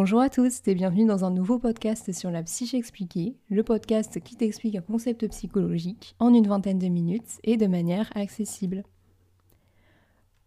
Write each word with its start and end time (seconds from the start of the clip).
Bonjour 0.00 0.20
à 0.20 0.30
tous 0.30 0.60
et 0.68 0.76
bienvenue 0.76 1.06
dans 1.06 1.24
un 1.24 1.32
nouveau 1.32 1.58
podcast 1.58 2.12
sur 2.12 2.30
la 2.30 2.44
psyché 2.44 2.76
expliquée, 2.76 3.34
le 3.50 3.64
podcast 3.64 4.20
qui 4.20 4.36
t'explique 4.36 4.76
un 4.76 4.80
concept 4.80 5.26
psychologique 5.26 6.14
en 6.20 6.32
une 6.32 6.46
vingtaine 6.46 6.78
de 6.78 6.86
minutes 6.86 7.40
et 7.42 7.56
de 7.56 7.66
manière 7.66 8.08
accessible. 8.14 8.84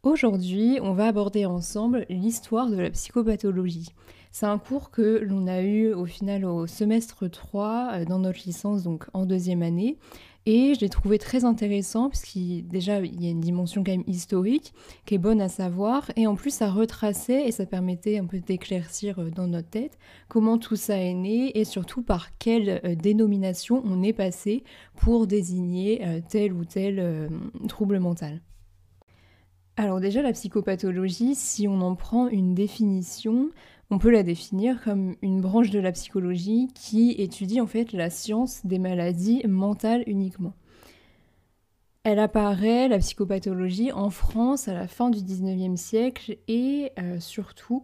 Aujourd'hui, 0.03 0.79
on 0.81 0.93
va 0.93 1.07
aborder 1.07 1.45
ensemble 1.45 2.05
l'histoire 2.07 2.69
de 2.69 2.77
la 2.77 2.91
psychopathologie. 2.91 3.89
C'est 4.31 4.45
un 4.45 4.57
cours 4.57 4.89
que 4.89 5.19
l'on 5.21 5.45
a 5.47 5.61
eu 5.61 5.91
au 5.93 6.05
final 6.05 6.45
au 6.45 6.65
semestre 6.65 7.27
3 7.27 7.89
euh, 7.91 8.05
dans 8.05 8.19
notre 8.19 8.45
licence, 8.45 8.83
donc 8.83 9.07
en 9.13 9.25
deuxième 9.25 9.63
année, 9.63 9.97
et 10.45 10.73
je 10.73 10.79
l'ai 10.79 10.89
trouvé 10.89 11.19
très 11.19 11.45
intéressant 11.45 12.09
parce 12.09 12.23
qu'il 12.23 12.67
déjà 12.67 12.99
il 12.99 13.23
y 13.23 13.27
a 13.27 13.29
une 13.29 13.41
dimension 13.41 13.83
quand 13.83 14.01
historique 14.07 14.73
qui 15.05 15.15
est 15.15 15.19
bonne 15.19 15.39
à 15.39 15.49
savoir 15.49 16.11
et 16.15 16.25
en 16.25 16.35
plus 16.35 16.51
ça 16.51 16.71
retraçait 16.71 17.47
et 17.47 17.51
ça 17.51 17.65
permettait 17.67 18.17
un 18.17 18.25
peu 18.25 18.39
d'éclaircir 18.39 19.19
euh, 19.19 19.29
dans 19.29 19.47
notre 19.47 19.69
tête 19.69 19.99
comment 20.29 20.57
tout 20.57 20.75
ça 20.75 20.97
est 20.97 21.13
né 21.13 21.57
et 21.59 21.63
surtout 21.63 22.01
par 22.01 22.37
quelle 22.39 22.81
euh, 22.85 22.95
dénomination 22.95 23.83
on 23.85 24.01
est 24.01 24.13
passé 24.13 24.63
pour 24.95 25.27
désigner 25.27 26.05
euh, 26.05 26.21
tel 26.27 26.53
ou 26.53 26.65
tel 26.65 27.29
trouble 27.67 27.99
mental. 27.99 28.41
Alors 29.77 29.99
déjà 29.99 30.21
la 30.21 30.33
psychopathologie, 30.33 31.35
si 31.35 31.67
on 31.67 31.81
en 31.81 31.95
prend 31.95 32.27
une 32.27 32.53
définition, 32.53 33.49
on 33.91 33.97
peut 33.97 34.09
la 34.09 34.23
définir 34.23 34.81
comme 34.81 35.15
une 35.21 35.41
branche 35.41 35.69
de 35.69 35.79
la 35.79 35.91
psychologie 35.91 36.69
qui 36.73 37.11
étudie 37.11 37.59
en 37.59 37.67
fait 37.67 37.91
la 37.91 38.09
science 38.09 38.65
des 38.65 38.79
maladies 38.79 39.43
mentales 39.45 40.03
uniquement. 40.07 40.53
Elle 42.03 42.17
apparaît, 42.17 42.87
la 42.87 42.97
psychopathologie, 42.97 43.91
en 43.91 44.09
France 44.09 44.69
à 44.69 44.73
la 44.73 44.87
fin 44.87 45.09
du 45.09 45.19
19e 45.19 45.75
siècle 45.75 46.37
et 46.47 46.93
euh, 46.97 47.19
surtout 47.19 47.83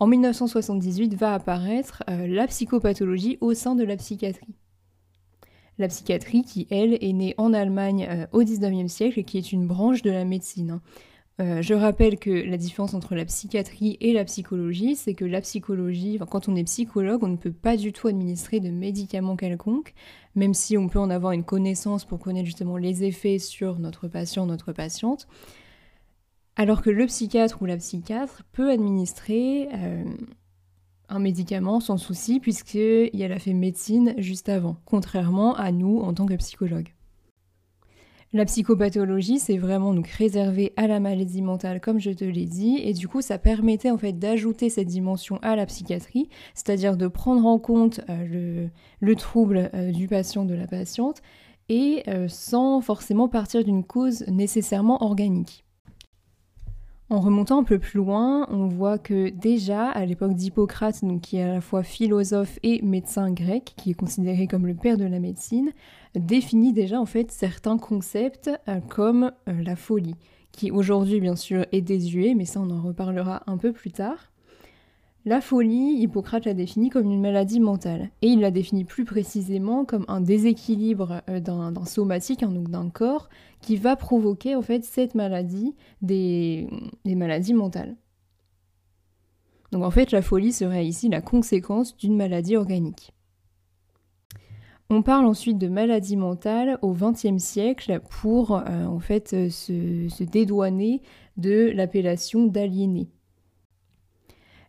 en 0.00 0.06
1978 0.06 1.14
va 1.14 1.34
apparaître 1.34 2.02
euh, 2.08 2.26
la 2.26 2.46
psychopathologie 2.46 3.36
au 3.40 3.52
sein 3.52 3.76
de 3.76 3.84
la 3.84 3.96
psychiatrie. 3.96 4.54
La 5.78 5.88
psychiatrie 5.88 6.42
qui, 6.42 6.66
elle, 6.70 6.94
est 6.94 7.12
née 7.12 7.34
en 7.36 7.52
Allemagne 7.52 8.08
euh, 8.10 8.26
au 8.32 8.42
19e 8.42 8.88
siècle 8.88 9.20
et 9.20 9.24
qui 9.24 9.36
est 9.36 9.52
une 9.52 9.66
branche 9.66 10.02
de 10.02 10.10
la 10.10 10.24
médecine. 10.24 10.70
Hein. 10.70 10.82
Euh, 11.40 11.62
je 11.62 11.72
rappelle 11.72 12.18
que 12.18 12.30
la 12.30 12.56
différence 12.58 12.92
entre 12.92 13.14
la 13.14 13.24
psychiatrie 13.24 13.96
et 14.00 14.12
la 14.12 14.24
psychologie, 14.24 14.96
c'est 14.96 15.14
que 15.14 15.24
la 15.24 15.40
psychologie, 15.40 16.18
quand 16.30 16.48
on 16.48 16.56
est 16.56 16.64
psychologue, 16.64 17.24
on 17.24 17.28
ne 17.28 17.36
peut 17.36 17.52
pas 17.52 17.76
du 17.76 17.92
tout 17.92 18.08
administrer 18.08 18.60
de 18.60 18.70
médicaments 18.70 19.36
quelconques, 19.36 19.94
même 20.34 20.52
si 20.52 20.76
on 20.76 20.88
peut 20.88 20.98
en 20.98 21.08
avoir 21.08 21.32
une 21.32 21.44
connaissance 21.44 22.04
pour 22.04 22.18
connaître 22.18 22.46
justement 22.46 22.76
les 22.76 23.04
effets 23.04 23.38
sur 23.38 23.78
notre 23.78 24.08
patient, 24.08 24.44
notre 24.46 24.72
patiente. 24.72 25.26
Alors 26.54 26.82
que 26.82 26.90
le 26.90 27.06
psychiatre 27.06 27.62
ou 27.62 27.64
la 27.64 27.78
psychiatre 27.78 28.42
peut 28.52 28.70
administrer 28.70 29.68
euh, 29.72 30.04
un 31.08 31.18
médicament 31.18 31.80
sans 31.80 31.96
souci, 31.96 32.40
puisqu'il 32.40 33.32
a 33.32 33.38
fait 33.38 33.54
médecine 33.54 34.14
juste 34.18 34.50
avant, 34.50 34.76
contrairement 34.84 35.54
à 35.56 35.72
nous 35.72 36.00
en 36.00 36.12
tant 36.12 36.26
que 36.26 36.34
psychologue. 36.34 36.92
La 38.34 38.46
psychopathologie, 38.46 39.38
c'est 39.38 39.58
vraiment 39.58 39.92
donc 39.92 40.06
réservé 40.06 40.72
à 40.76 40.86
la 40.86 41.00
maladie 41.00 41.42
mentale, 41.42 41.82
comme 41.82 42.00
je 42.00 42.12
te 42.12 42.24
l'ai 42.24 42.46
dit, 42.46 42.78
et 42.82 42.94
du 42.94 43.06
coup, 43.06 43.20
ça 43.20 43.36
permettait 43.36 43.90
en 43.90 43.98
fait 43.98 44.14
d'ajouter 44.14 44.70
cette 44.70 44.88
dimension 44.88 45.38
à 45.42 45.54
la 45.54 45.66
psychiatrie, 45.66 46.30
c'est-à-dire 46.54 46.96
de 46.96 47.08
prendre 47.08 47.44
en 47.44 47.58
compte 47.58 48.00
euh, 48.08 48.68
le, 49.00 49.16
trouble 49.16 49.70
euh, 49.74 49.92
du 49.92 50.08
patient, 50.08 50.46
de 50.46 50.54
la 50.54 50.66
patiente, 50.66 51.20
et 51.68 52.04
euh, 52.08 52.26
sans 52.26 52.80
forcément 52.80 53.28
partir 53.28 53.64
d'une 53.64 53.84
cause 53.84 54.24
nécessairement 54.28 55.02
organique. 55.02 55.66
En 57.12 57.20
remontant 57.20 57.58
un 57.58 57.62
peu 57.62 57.78
plus 57.78 57.98
loin, 57.98 58.46
on 58.48 58.68
voit 58.68 58.96
que 58.96 59.28
déjà 59.28 59.90
à 59.90 60.06
l'époque 60.06 60.32
d'Hippocrate, 60.32 61.02
qui 61.20 61.36
est 61.36 61.42
à 61.42 61.52
la 61.52 61.60
fois 61.60 61.82
philosophe 61.82 62.58
et 62.62 62.80
médecin 62.80 63.30
grec, 63.30 63.74
qui 63.76 63.90
est 63.90 63.94
considéré 63.94 64.46
comme 64.46 64.66
le 64.66 64.72
père 64.72 64.96
de 64.96 65.04
la 65.04 65.18
médecine, 65.18 65.72
définit 66.14 66.72
déjà 66.72 66.98
en 66.98 67.04
fait 67.04 67.30
certains 67.30 67.76
concepts 67.76 68.50
euh, 68.66 68.80
comme 68.88 69.30
euh, 69.46 69.62
la 69.62 69.76
folie, 69.76 70.16
qui 70.52 70.70
aujourd'hui 70.70 71.20
bien 71.20 71.36
sûr 71.36 71.66
est 71.70 71.82
désuet, 71.82 72.32
mais 72.34 72.46
ça 72.46 72.60
on 72.60 72.70
en 72.70 72.80
reparlera 72.80 73.42
un 73.46 73.58
peu 73.58 73.72
plus 73.74 73.92
tard. 73.92 74.31
La 75.24 75.40
folie, 75.40 76.02
Hippocrate 76.02 76.46
l'a 76.46 76.54
définit 76.54 76.90
comme 76.90 77.08
une 77.08 77.20
maladie 77.20 77.60
mentale, 77.60 78.10
et 78.22 78.26
il 78.26 78.40
la 78.40 78.50
définit 78.50 78.84
plus 78.84 79.04
précisément 79.04 79.84
comme 79.84 80.04
un 80.08 80.20
déséquilibre 80.20 81.22
euh, 81.28 81.38
d'un 81.38 81.84
somatique, 81.84 82.42
hein, 82.42 82.50
donc 82.50 82.70
d'un 82.70 82.90
corps, 82.90 83.28
qui 83.60 83.76
va 83.76 83.94
provoquer 83.94 84.56
en 84.56 84.62
fait 84.62 84.84
cette 84.84 85.14
maladie 85.14 85.76
des, 86.00 86.66
maladies 87.04 87.54
mentales. 87.54 87.94
Donc 89.70 89.84
en 89.84 89.92
fait, 89.92 90.10
la 90.10 90.22
folie 90.22 90.52
serait 90.52 90.86
ici 90.86 91.08
la 91.08 91.20
conséquence 91.20 91.96
d'une 91.96 92.16
maladie 92.16 92.56
organique. 92.56 93.12
On 94.90 95.02
parle 95.02 95.24
ensuite 95.24 95.56
de 95.56 95.68
maladie 95.68 96.16
mentale 96.16 96.78
au 96.82 96.92
XXe 96.92 97.38
siècle 97.38 98.00
pour 98.20 98.56
euh, 98.56 98.86
en 98.86 98.98
fait 98.98 99.48
se, 99.48 100.08
se 100.08 100.24
dédouaner 100.24 101.00
de 101.36 101.70
l'appellation 101.72 102.44
d'aliéné. 102.44 103.08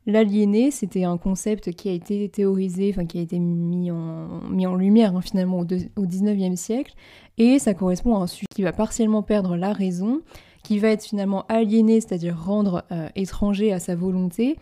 L'aliéné, 0.05 0.69
c'était 0.69 1.05
un 1.05 1.17
concept 1.17 1.71
qui 1.71 1.87
a 1.87 1.93
été 1.93 2.27
théorisé, 2.27 2.91
enfin 2.93 3.05
qui 3.05 3.19
a 3.19 3.21
été 3.21 3.39
mis 3.39 3.89
en, 3.89 4.75
lumière 4.75 5.15
hein, 5.15 5.21
finalement 5.21 5.59
au, 5.59 5.63
au 5.63 6.05
19e 6.05 6.57
siècle, 6.57 6.93
et 7.37 7.57
ça 7.57 7.73
correspond 7.73 8.15
à 8.15 8.19
un 8.19 8.27
sujet 8.27 8.47
qui 8.53 8.63
va 8.63 8.73
partiellement 8.73 9.23
perdre 9.23 9.55
la 9.55 9.71
raison, 9.71 10.21
qui 10.63 10.79
va 10.79 10.89
être 10.89 11.03
finalement 11.03 11.45
aliéné, 11.47 12.01
c'est-à-dire 12.01 12.41
rendre 12.41 12.83
euh, 12.91 13.09
étranger 13.15 13.71
à 13.71 13.79
sa 13.79 13.95
volonté, 13.95 14.57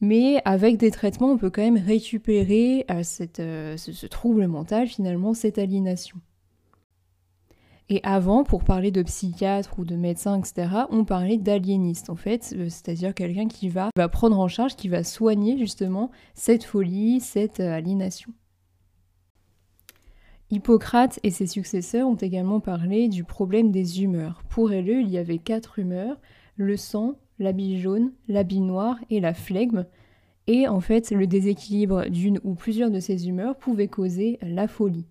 mais 0.00 0.40
avec 0.44 0.76
des 0.76 0.90
traitements, 0.90 1.32
on 1.32 1.38
peut 1.38 1.50
quand 1.50 1.62
même 1.62 1.76
récupérer 1.76 2.84
euh, 2.90 3.02
euh, 3.38 3.76
ce 3.76 4.06
trouble 4.06 4.46
mental, 4.46 4.88
finalement, 4.88 5.34
cette 5.34 5.58
aliénation. 5.58 6.16
Et 7.92 7.98
avant, 8.04 8.44
pour 8.44 8.62
parler 8.62 8.92
de 8.92 9.02
psychiatre 9.02 9.80
ou 9.80 9.84
de 9.84 9.96
médecin, 9.96 10.38
etc., 10.38 10.84
on 10.90 11.04
parlait 11.04 11.38
d'aliéniste, 11.38 12.08
en 12.08 12.14
fait, 12.14 12.54
euh, 12.56 12.68
c'est-à-dire 12.68 13.12
quelqu'un 13.12 13.48
qui 13.48 13.68
va, 13.68 13.90
prendre 14.12 14.38
en 14.38 14.46
charge, 14.46 14.76
qui 14.76 14.88
va 14.88 15.02
soigner 15.02 15.58
justement 15.58 16.12
cette 16.34 16.62
folie, 16.62 17.18
cette 17.18 17.58
euh, 17.58 17.74
aliénation. 17.74 18.32
Hippocrate 20.50 21.18
et 21.24 21.32
ses 21.32 21.48
successeurs 21.48 22.08
ont 22.08 22.14
également 22.14 22.60
parlé 22.60 23.08
du 23.08 23.24
problème 23.24 23.72
des 23.72 24.04
humeurs. 24.04 24.44
Pour 24.48 24.68
eux, 24.68 25.00
il 25.00 25.10
y 25.10 25.18
avait 25.18 25.38
quatre 25.38 25.80
humeurs, 25.80 26.16
le 26.54 26.76
sang, 26.76 27.16
l'habit 27.40 27.80
jaune, 27.80 28.12
l'habit 28.28 28.60
noir 28.60 28.98
et 29.10 29.18
la 29.18 29.34
flegme. 29.34 29.84
Et 30.46 30.68
en 30.68 30.80
fait, 30.80 31.10
le 31.10 31.26
déséquilibre 31.26 32.08
d'une 32.08 32.38
ou 32.44 32.54
plusieurs 32.54 32.90
de 32.92 33.00
ces 33.00 33.28
humeurs 33.28 33.56
pouvait 33.56 33.88
causer 33.88 34.38
la 34.42 34.68
folie. 34.68 35.06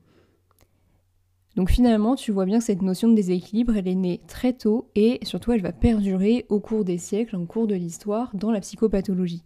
Donc 1.55 1.69
finalement, 1.69 2.15
tu 2.15 2.31
vois 2.31 2.45
bien 2.45 2.59
que 2.59 2.63
cette 2.63 2.81
notion 2.81 3.09
de 3.09 3.15
déséquilibre, 3.15 3.75
elle 3.75 3.87
est 3.87 3.95
née 3.95 4.21
très 4.27 4.53
tôt 4.53 4.89
et 4.95 5.19
surtout 5.23 5.51
elle 5.51 5.61
va 5.61 5.71
perdurer 5.71 6.45
au 6.49 6.59
cours 6.59 6.85
des 6.85 6.97
siècles, 6.97 7.35
au 7.35 7.45
cours 7.45 7.67
de 7.67 7.75
l'histoire, 7.75 8.31
dans 8.33 8.51
la 8.51 8.61
psychopathologie. 8.61 9.43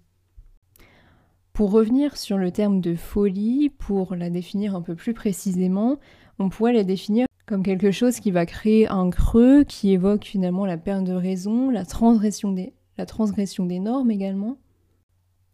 Pour 1.53 1.71
revenir 1.71 2.17
sur 2.17 2.37
le 2.37 2.51
terme 2.51 2.81
de 2.81 2.95
folie, 2.95 3.69
pour 3.69 4.15
la 4.15 4.29
définir 4.29 4.75
un 4.75 4.81
peu 4.81 4.95
plus 4.95 5.13
précisément, 5.13 5.99
on 6.39 6.49
pourrait 6.49 6.73
la 6.73 6.83
définir 6.83 7.27
comme 7.45 7.63
quelque 7.63 7.91
chose 7.91 8.19
qui 8.19 8.31
va 8.31 8.45
créer 8.45 8.87
un 8.87 9.09
creux, 9.09 9.63
qui 9.63 9.91
évoque 9.91 10.25
finalement 10.25 10.65
la 10.65 10.77
perte 10.77 11.03
de 11.03 11.13
raison, 11.13 11.69
la 11.69 11.85
transgression 11.85 12.51
des, 12.51 12.73
la 12.97 13.05
transgression 13.05 13.65
des 13.65 13.79
normes 13.79 14.11
également, 14.11 14.57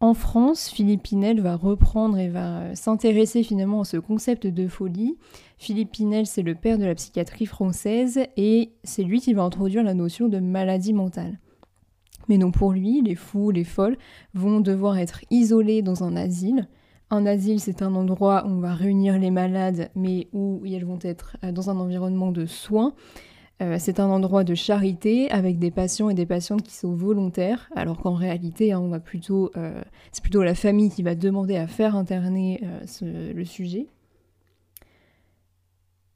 en 0.01 0.13
France, 0.13 0.69
Philippe 0.69 1.03
Pinel 1.03 1.41
va 1.41 1.55
reprendre 1.57 2.17
et 2.17 2.29
va 2.29 2.73
s'intéresser 2.73 3.43
finalement 3.43 3.81
à 3.81 3.85
ce 3.85 3.97
concept 3.97 4.47
de 4.47 4.67
folie. 4.67 5.17
Philippe 5.57 5.91
Pinel, 5.91 6.25
c'est 6.25 6.41
le 6.41 6.55
père 6.55 6.77
de 6.77 6.85
la 6.85 6.95
psychiatrie 6.95 7.45
française 7.45 8.19
et 8.37 8.71
c'est 8.85 9.03
lui 9.03 9.19
qui 9.19 9.33
va 9.33 9.43
introduire 9.43 9.83
la 9.83 9.93
notion 9.93 10.29
de 10.29 10.39
maladie 10.39 10.93
mentale. 10.93 11.39
Mais 12.29 12.37
non, 12.37 12.51
pour 12.51 12.71
lui, 12.71 13.01
les 13.01 13.15
fous, 13.15 13.51
les 13.51 13.65
folles 13.65 13.97
vont 14.33 14.61
devoir 14.61 14.97
être 14.97 15.21
isolés 15.31 15.81
dans 15.81 16.03
un 16.03 16.15
asile. 16.15 16.69
Un 17.09 17.25
asile, 17.25 17.59
c'est 17.59 17.81
un 17.81 17.93
endroit 17.95 18.45
où 18.45 18.51
on 18.51 18.59
va 18.59 18.75
réunir 18.75 19.19
les 19.19 19.31
malades, 19.31 19.89
mais 19.95 20.29
où 20.31 20.61
elles 20.65 20.85
vont 20.85 20.99
être 21.01 21.35
dans 21.51 21.69
un 21.69 21.77
environnement 21.77 22.31
de 22.31 22.45
soins. 22.45 22.93
Euh, 23.61 23.75
c'est 23.77 23.99
un 23.99 24.09
endroit 24.09 24.43
de 24.43 24.55
charité 24.55 25.29
avec 25.31 25.59
des 25.59 25.71
patients 25.71 26.09
et 26.09 26.13
des 26.13 26.25
patientes 26.25 26.63
qui 26.63 26.73
sont 26.73 26.93
volontaires, 26.93 27.69
alors 27.75 27.97
qu'en 27.97 28.13
réalité, 28.13 28.71
hein, 28.71 28.99
plutôt, 28.99 29.51
euh, 29.57 29.81
c'est 30.13 30.21
plutôt 30.21 30.43
la 30.43 30.55
famille 30.55 30.89
qui 30.89 31.03
va 31.03 31.13
demander 31.13 31.57
à 31.57 31.67
faire 31.67 31.95
interner 31.95 32.61
euh, 32.63 33.33
le 33.33 33.45
sujet. 33.45 33.87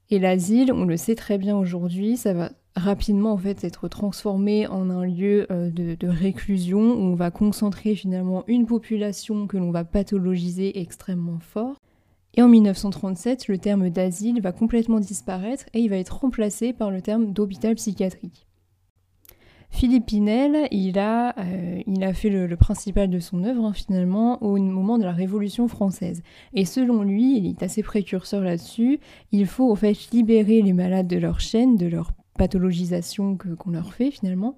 Et 0.09 0.19
l'asile, 0.19 0.71
on 0.71 0.85
le 0.85 0.95
sait 0.95 1.15
très 1.15 1.37
bien 1.37 1.57
aujourd'hui, 1.57 2.15
ça 2.15 2.33
va 2.33 2.51
rapidement 2.75 3.33
en 3.33 3.39
être 3.61 3.87
transformé 3.87 4.67
en 4.67 4.89
un 4.89 5.05
lieu 5.05 5.45
de, 5.49 5.95
de, 5.95 6.07
réclusion 6.07 6.79
où 6.79 7.11
on 7.11 7.15
va 7.15 7.29
concentrer 7.29 7.95
finalement 7.95 8.43
une 8.47 8.65
population 8.65 9.47
que 9.47 9.57
l'on 9.57 9.71
va 9.71 9.83
pathologiser 9.83 10.79
extrêmement 10.79 11.39
fort. 11.39 11.75
Et 12.35 12.41
en 12.41 12.47
1937, 12.47 13.47
le 13.47 13.57
terme 13.59 13.89
d'asile 13.89 14.41
va 14.41 14.51
complètement 14.51 14.99
disparaître 14.99 15.65
et 15.73 15.79
il 15.79 15.89
va 15.89 15.97
être 15.97 16.19
remplacé 16.19 16.73
par 16.73 16.89
le 16.89 17.01
terme 17.01 17.31
d'hôpital 17.31 17.75
psychiatrique. 17.75 18.47
Philippe 19.69 20.05
Pinel, 20.05 20.67
il 20.69 20.99
a, 20.99 21.35
euh, 21.39 22.13
fait 22.13 22.29
le, 22.29 22.55
principal 22.55 23.09
de 23.09 23.19
son 23.19 23.43
œuvre 23.43 23.65
hein, 23.65 23.73
finalement 23.73 24.41
au 24.43 24.57
moment 24.57 24.99
de 24.99 25.03
la 25.03 25.11
Révolution 25.11 25.67
française. 25.67 26.21
Et 26.53 26.63
selon 26.63 27.01
lui, 27.01 27.37
il 27.37 27.47
est 27.47 27.63
assez 27.63 27.81
précurseur 27.81 28.43
là-dessus, 28.43 28.99
il 29.31 29.47
faut 29.47 29.71
en 29.71 29.75
fait 29.75 30.11
libérer 30.11 30.61
les 30.61 30.73
malades 30.73 31.07
de 31.07 31.17
leur 31.17 31.39
chaîne, 31.39 31.75
de 31.75 31.87
leur 31.87 32.11
pathologisation 32.37 33.35
qu'on 33.35 33.71
leur 33.71 33.93
fait 33.93 34.11
finalement, 34.11 34.57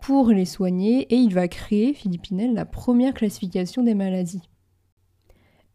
pour 0.00 0.30
les 0.30 0.44
soigner 0.44 1.02
et 1.14 1.16
il 1.16 1.32
va 1.32 1.46
créer, 1.46 1.94
Philippe 1.94 2.22
Pinel, 2.22 2.52
la 2.52 2.66
première 2.66 3.14
classification 3.14 3.84
des 3.84 3.94
maladies. 3.94 4.42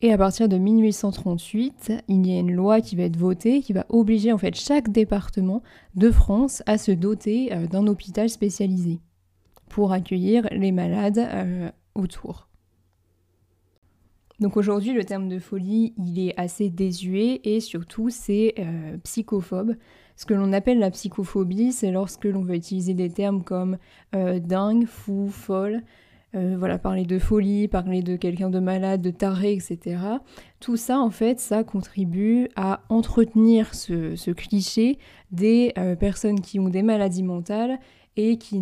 Et 0.03 0.11
à 0.11 0.17
partir 0.17 0.49
de 0.49 0.57
1838, 0.57 1.93
il 2.07 2.27
y 2.27 2.35
a 2.35 2.39
une 2.39 2.51
loi 2.51 2.81
qui 2.81 2.95
va 2.95 3.03
être 3.03 3.17
votée 3.17 3.61
qui 3.61 3.71
va 3.71 3.85
obliger 3.89 4.33
en 4.33 4.37
fait 4.39 4.55
chaque 4.55 4.89
département 4.89 5.61
de 5.93 6.09
France 6.09 6.63
à 6.65 6.79
se 6.79 6.91
doter 6.91 7.53
euh, 7.53 7.67
d'un 7.67 7.85
hôpital 7.85 8.27
spécialisé 8.27 8.99
pour 9.69 9.91
accueillir 9.93 10.47
les 10.51 10.71
malades 10.71 11.19
euh, 11.19 11.69
autour. 11.93 12.47
Donc 14.39 14.57
aujourd'hui, 14.57 14.93
le 14.93 15.03
terme 15.03 15.29
de 15.29 15.37
folie, 15.37 15.93
il 15.99 16.17
est 16.17 16.33
assez 16.35 16.71
désuet 16.71 17.39
et 17.43 17.59
surtout 17.59 18.09
c'est 18.09 18.55
euh, 18.57 18.97
psychophobe. 19.03 19.75
Ce 20.15 20.25
que 20.25 20.33
l'on 20.33 20.51
appelle 20.51 20.79
la 20.79 20.89
psychophobie, 20.89 21.73
c'est 21.73 21.91
lorsque 21.91 22.25
l'on 22.25 22.41
veut 22.41 22.55
utiliser 22.55 22.95
des 22.95 23.11
termes 23.11 23.43
comme 23.43 23.77
dingue, 24.13 24.85
fou, 24.85 25.29
folle, 25.29 25.81
euh, 26.33 26.55
voilà, 26.57 26.79
parler 26.79 27.03
de 27.03 27.19
folie, 27.19 27.67
parler 27.67 28.01
de 28.01 28.15
quelqu'un 28.15 28.49
de 28.49 28.59
malade, 28.59 29.01
de 29.01 29.11
taré, 29.11 29.51
etc. 29.51 29.97
Tout 30.61 30.77
ça, 30.77 30.99
en 30.99 31.09
fait, 31.09 31.41
ça 31.41 31.65
contribue 31.65 32.47
à 32.55 32.83
entretenir 32.87 33.73
ce, 33.73 34.31
cliché 34.31 34.97
des 35.31 35.73
euh, 35.77 35.95
personnes 35.95 36.39
qui 36.39 36.59
ont 36.59 36.69
des 36.69 36.83
maladies 36.83 37.23
mentales 37.23 37.79
et 38.15 38.37
qui, 38.37 38.61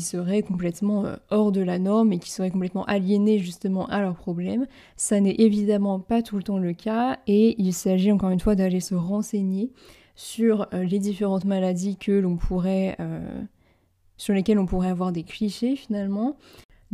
seraient 0.00 0.42
complètement 0.42 1.04
euh, 1.04 1.16
hors 1.30 1.52
de 1.52 1.60
la 1.60 1.78
norme 1.78 2.12
et 2.12 2.18
qui 2.18 2.30
seraient 2.30 2.50
complètement 2.50 2.84
aliénées 2.86 3.38
justement 3.38 3.86
à 3.86 4.00
leurs 4.00 4.16
problèmes. 4.16 4.66
Ça 4.96 5.20
n'est 5.20 5.36
évidemment 5.38 6.00
pas 6.00 6.22
tout 6.22 6.36
le 6.36 6.42
temps 6.42 6.58
le 6.58 6.72
cas 6.72 7.18
et 7.28 7.54
il 7.62 7.72
s'agit 7.72 8.10
encore 8.10 8.30
une 8.30 8.40
fois 8.40 8.56
d'aller 8.56 8.80
se 8.80 8.96
renseigner 8.96 9.70
sur 10.16 10.66
les 10.72 10.98
différentes 10.98 11.44
maladies 11.44 11.96
que 11.96 12.12
l'on 12.12 12.36
pourrait 12.36 12.96
sur 14.16 14.32
lesquelles 14.32 14.58
on 14.58 14.64
pourrait 14.64 14.88
avoir 14.88 15.12
des 15.12 15.24
clichés 15.24 15.76
finalement 15.76 16.36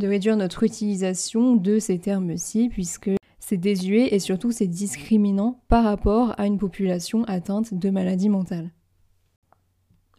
de 0.03 0.07
réduire 0.09 0.35
notre 0.35 0.63
utilisation 0.63 1.55
de 1.55 1.79
ces 1.79 1.97
termes-ci, 1.97 2.67
puisque 2.67 3.11
c'est 3.39 3.55
désuet 3.55 4.13
et 4.13 4.19
surtout 4.19 4.51
c'est 4.51 4.67
discriminant 4.67 5.61
par 5.69 5.85
rapport 5.85 6.37
à 6.37 6.45
une 6.45 6.57
population 6.57 7.23
atteinte 7.23 7.73
de 7.73 7.89
maladies 7.89 8.27
mentales. 8.27 8.71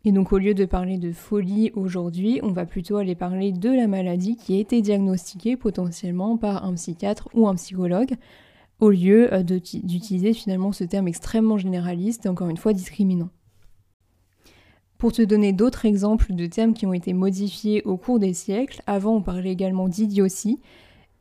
Et 0.06 0.12
donc 0.12 0.32
au 0.32 0.38
lieu 0.38 0.54
de 0.54 0.64
parler 0.64 0.96
de 0.96 1.12
folie 1.12 1.70
aujourd'hui, 1.74 2.40
on 2.42 2.50
va 2.50 2.64
plutôt 2.64 2.96
aller 2.96 3.14
parler 3.14 3.52
de 3.52 3.68
la 3.68 3.86
maladie 3.86 4.36
qui 4.36 4.56
a 4.56 4.58
été 4.58 4.80
diagnostiquée 4.80 5.58
potentiellement 5.58 6.38
par 6.38 6.64
un 6.64 6.72
psychiatre 6.76 7.28
ou 7.34 7.46
un 7.46 7.54
psychologue, 7.54 8.14
au 8.80 8.88
lieu 8.88 9.34
euh, 9.34 9.42
d'utiliser 9.42 10.32
finalement 10.32 10.72
ce 10.72 10.84
terme 10.84 11.08
extrêmement 11.08 11.58
généraliste 11.58 12.24
et 12.24 12.30
encore 12.30 12.48
une 12.48 12.56
fois 12.56 12.72
discriminant. 12.72 13.28
Pour 15.04 15.12
te 15.12 15.20
donner 15.20 15.52
d'autres 15.52 15.84
exemples 15.84 16.32
de 16.32 16.46
termes 16.46 16.72
qui 16.72 16.86
ont 16.86 16.94
été 16.94 17.12
modifiés 17.12 17.82
au 17.84 17.98
cours 17.98 18.18
des 18.18 18.32
siècles, 18.32 18.80
avant 18.86 19.16
on 19.16 19.20
parlait 19.20 19.52
également 19.52 19.86
d'idiotie, 19.86 20.60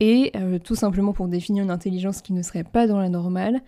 et 0.00 0.32
euh, 0.36 0.58
tout 0.58 0.74
simplement 0.74 1.12
pour 1.12 1.28
définir 1.28 1.64
une 1.64 1.70
intelligence 1.70 2.22
qui 2.22 2.32
ne 2.32 2.40
serait 2.40 2.64
pas 2.64 2.86
dans 2.86 2.98
la 2.98 3.10
normale, 3.10 3.60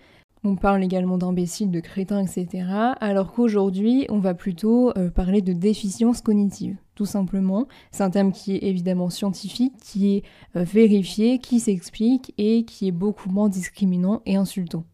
on 0.42 0.56
parle 0.56 0.82
également 0.82 1.18
d'imbécile, 1.18 1.70
de 1.70 1.80
crétin, 1.80 2.24
etc. 2.24 2.64
Alors 2.98 3.34
qu'aujourd'hui, 3.34 4.06
on 4.08 4.18
va 4.18 4.32
plutôt 4.32 4.90
euh, 4.96 5.10
parler 5.10 5.42
de 5.42 5.52
déficience 5.52 6.22
cognitive, 6.22 6.78
tout 6.94 7.04
simplement. 7.04 7.68
C'est 7.90 8.02
un 8.02 8.08
terme 8.08 8.32
qui 8.32 8.54
est 8.54 8.62
évidemment 8.62 9.10
scientifique, 9.10 9.74
qui 9.82 10.14
est 10.16 10.22
euh, 10.56 10.64
vérifié, 10.64 11.40
qui 11.40 11.60
s'explique 11.60 12.32
et 12.38 12.64
qui 12.64 12.88
est 12.88 12.92
beaucoup 12.92 13.28
moins 13.28 13.50
discriminant 13.50 14.22
et 14.24 14.36
insultant 14.36 14.84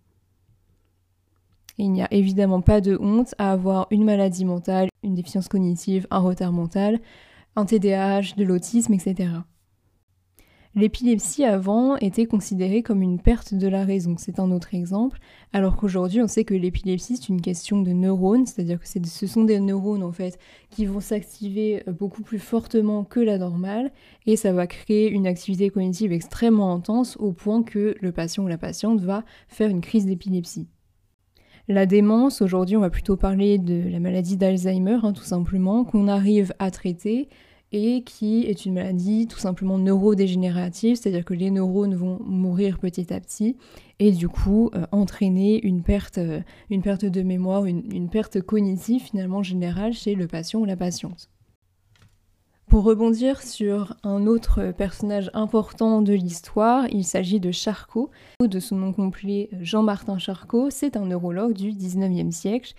il 1.82 1.90
n'y 1.90 2.02
a 2.02 2.12
évidemment 2.12 2.60
pas 2.60 2.80
de 2.80 2.96
honte 3.00 3.34
à 3.38 3.50
avoir 3.50 3.88
une 3.90 4.04
maladie 4.04 4.44
mentale, 4.44 4.88
une 5.02 5.14
déficience 5.14 5.48
cognitive, 5.48 6.06
un 6.12 6.20
retard 6.20 6.52
mental, 6.52 7.00
un 7.56 7.64
TDAH, 7.64 8.36
de 8.36 8.44
l'autisme, 8.44 8.94
etc. 8.94 9.30
L'épilepsie 10.76 11.44
avant 11.44 11.96
était 11.96 12.24
considérée 12.24 12.82
comme 12.82 13.02
une 13.02 13.20
perte 13.20 13.52
de 13.52 13.66
la 13.66 13.84
raison, 13.84 14.14
c'est 14.16 14.38
un 14.38 14.52
autre 14.52 14.74
exemple, 14.74 15.18
alors 15.52 15.76
qu'aujourd'hui 15.76 16.22
on 16.22 16.28
sait 16.28 16.44
que 16.44 16.54
l'épilepsie 16.54 17.16
c'est 17.16 17.28
une 17.28 17.42
question 17.42 17.82
de 17.82 17.90
neurones, 17.90 18.46
c'est-à-dire 18.46 18.80
que 18.80 18.86
ce 18.86 19.26
sont 19.26 19.44
des 19.44 19.60
neurones 19.60 20.02
en 20.02 20.12
fait 20.12 20.38
qui 20.70 20.86
vont 20.86 21.00
s'activer 21.00 21.82
euh, 21.88 21.92
beaucoup 21.92 22.22
plus 22.22 22.38
fortement 22.38 23.04
que 23.04 23.20
la 23.20 23.36
normale 23.36 23.92
et 24.24 24.36
ça 24.36 24.52
va 24.54 24.66
créer 24.66 25.10
une 25.10 25.26
activité 25.26 25.68
cognitive 25.68 26.12
extrêmement 26.12 26.72
intense 26.72 27.18
au 27.18 27.32
point 27.32 27.62
que 27.62 27.94
le 28.00 28.12
patient 28.12 28.44
ou 28.44 28.48
la 28.48 28.56
patiente 28.56 29.00
va 29.00 29.24
faire 29.48 29.68
une 29.68 29.82
crise 29.82 30.06
d'épilepsie. 30.06 30.68
La 31.68 31.86
démence, 31.86 32.42
aujourd'hui 32.42 32.76
on 32.76 32.80
va 32.80 32.90
plutôt 32.90 33.16
parler 33.16 33.56
de 33.58 33.88
la 33.88 34.00
maladie 34.00 34.36
d'Alzheimer, 34.36 34.98
hein, 35.04 35.12
tout 35.12 35.22
simplement, 35.22 35.84
qu'on 35.84 36.08
arrive 36.08 36.52
à 36.58 36.72
traiter 36.72 37.28
et 37.70 38.02
qui 38.02 38.44
est 38.44 38.66
une 38.66 38.74
maladie 38.74 39.28
tout 39.28 39.38
simplement 39.38 39.78
neurodégénérative, 39.78 40.96
c'est-à-dire 40.96 41.24
que 41.24 41.34
les 41.34 41.50
neurones 41.50 41.94
vont 41.94 42.18
mourir 42.24 42.78
petit 42.78 43.14
à 43.14 43.20
petit 43.20 43.56
et 44.00 44.10
du 44.10 44.28
coup 44.28 44.70
euh, 44.74 44.84
entraîner 44.90 45.64
une 45.64 45.82
perte, 45.82 46.18
euh, 46.18 46.40
une 46.68 46.82
perte 46.82 47.04
de 47.04 47.22
mémoire, 47.22 47.64
une 47.64 48.08
perte 48.10 48.42
cognitive 48.42 49.02
finalement 49.02 49.42
générale 49.42 49.92
chez 49.92 50.16
le 50.16 50.26
patient 50.26 50.60
ou 50.60 50.64
la 50.64 50.76
patiente. 50.76 51.30
Pour 52.72 52.84
rebondir 52.84 53.42
sur 53.42 53.96
un 54.02 54.26
autre 54.26 54.72
personnage 54.72 55.30
important 55.34 56.00
de 56.00 56.14
l'histoire, 56.14 56.86
il 56.90 57.04
s'agit 57.04 57.38
de 57.38 57.50
Charcot, 57.50 58.08
de 58.40 58.60
son 58.60 58.76
nom 58.76 58.94
complet 58.94 59.50
Jean-Martin 59.60 60.16
Charcot, 60.16 60.70
c'est 60.70 60.96
un 60.96 61.04
neurologue 61.04 61.52
du 61.52 61.70
19e 61.72 62.30
siècle. 62.30 62.72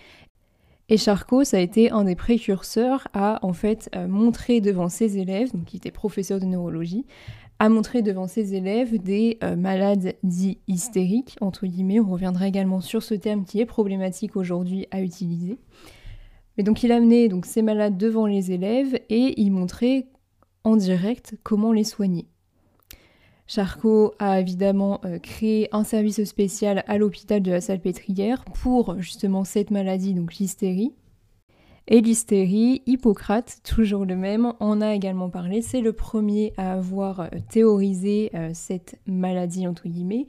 Et 0.89 0.97
Charcot, 0.97 1.43
ça 1.43 1.57
a 1.57 1.59
été 1.59 1.91
un 1.91 2.05
des 2.05 2.15
précurseurs 2.15 3.07
à 3.13 3.37
en 3.45 3.53
fait 3.53 3.87
euh, 3.95 4.07
montrer 4.07 4.61
devant 4.61 4.89
ses 4.89 5.19
élèves, 5.19 5.53
donc 5.53 5.65
qui 5.65 5.77
était 5.77 5.91
professeur 5.91 6.39
de 6.39 6.45
neurologie, 6.45 7.05
à 7.59 7.69
montrer 7.69 8.01
devant 8.01 8.25
ses 8.25 8.55
élèves 8.55 8.97
des 8.97 9.37
euh, 9.43 9.55
malades 9.55 10.15
dits 10.23 10.57
hystériques, 10.67 11.37
entre 11.39 11.67
guillemets. 11.67 11.99
On 11.99 12.09
reviendra 12.09 12.47
également 12.47 12.81
sur 12.81 13.03
ce 13.03 13.13
terme 13.13 13.45
qui 13.45 13.59
est 13.59 13.67
problématique 13.67 14.37
aujourd'hui 14.37 14.87
à 14.89 15.01
utiliser. 15.01 15.59
Mais 16.57 16.63
donc 16.63 16.83
il 16.83 16.91
amenait 16.91 17.29
donc 17.29 17.45
ces 17.45 17.61
malades 17.61 17.97
devant 17.97 18.25
les 18.25 18.51
élèves 18.51 18.99
et 19.09 19.41
il 19.41 19.51
montrait 19.51 20.07
en 20.63 20.75
direct 20.75 21.35
comment 21.43 21.71
les 21.71 21.83
soigner. 21.83 22.27
Charcot 23.47 24.13
a 24.19 24.39
évidemment 24.39 25.01
euh, 25.05 25.19
créé 25.19 25.67
un 25.73 25.83
service 25.83 26.23
spécial 26.23 26.83
à 26.87 26.97
l'hôpital 26.97 27.41
de 27.41 27.51
la 27.51 27.61
Salpêtrière 27.61 28.45
pour 28.45 28.99
justement 28.99 29.43
cette 29.43 29.69
maladie, 29.69 30.13
donc 30.13 30.35
l'hystérie. 30.35 30.93
Et 31.87 31.99
l'hystérie, 31.99 32.81
Hippocrate, 32.85 33.59
toujours 33.63 34.05
le 34.05 34.15
même, 34.15 34.53
en 34.61 34.79
a 34.79 34.93
également 34.93 35.29
parlé. 35.29 35.61
C'est 35.61 35.81
le 35.81 35.91
premier 35.91 36.53
à 36.55 36.73
avoir 36.73 37.19
euh, 37.19 37.27
théorisé 37.49 38.31
euh, 38.35 38.51
cette 38.53 38.97
maladie, 39.05 39.67
entre 39.67 39.89
guillemets. 39.89 40.27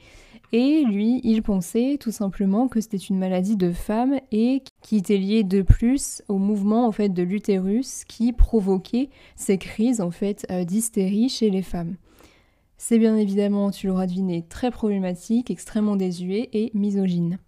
Et 0.52 0.84
lui, 0.84 1.20
il 1.22 1.42
pensait 1.42 1.96
tout 1.98 2.10
simplement 2.10 2.66
que 2.68 2.80
c'était 2.80 2.96
une 2.96 3.18
maladie 3.18 3.56
de 3.56 3.72
femme 3.72 4.20
et 4.32 4.62
qui 4.82 4.96
était 4.96 5.16
liée 5.16 5.44
de 5.44 5.62
plus 5.62 6.22
au 6.28 6.38
mouvement 6.38 6.86
en 6.86 6.92
fait 6.92 7.08
de 7.08 7.22
l'utérus 7.22 8.04
qui 8.04 8.32
provoquait 8.32 9.10
ces 9.36 9.58
crises 9.58 10.00
en 10.00 10.10
fait 10.10 10.46
euh, 10.50 10.64
d'hystérie 10.64 11.28
chez 11.28 11.50
les 11.50 11.62
femmes. 11.62 11.96
C'est 12.76 12.98
bien 12.98 13.16
évidemment, 13.16 13.70
tu 13.70 13.86
l'auras 13.86 14.06
deviné, 14.06 14.44
très 14.48 14.70
problématique, 14.70 15.50
extrêmement 15.50 15.96
désuet 15.96 16.50
et 16.52 16.70
misogyne. 16.74 17.38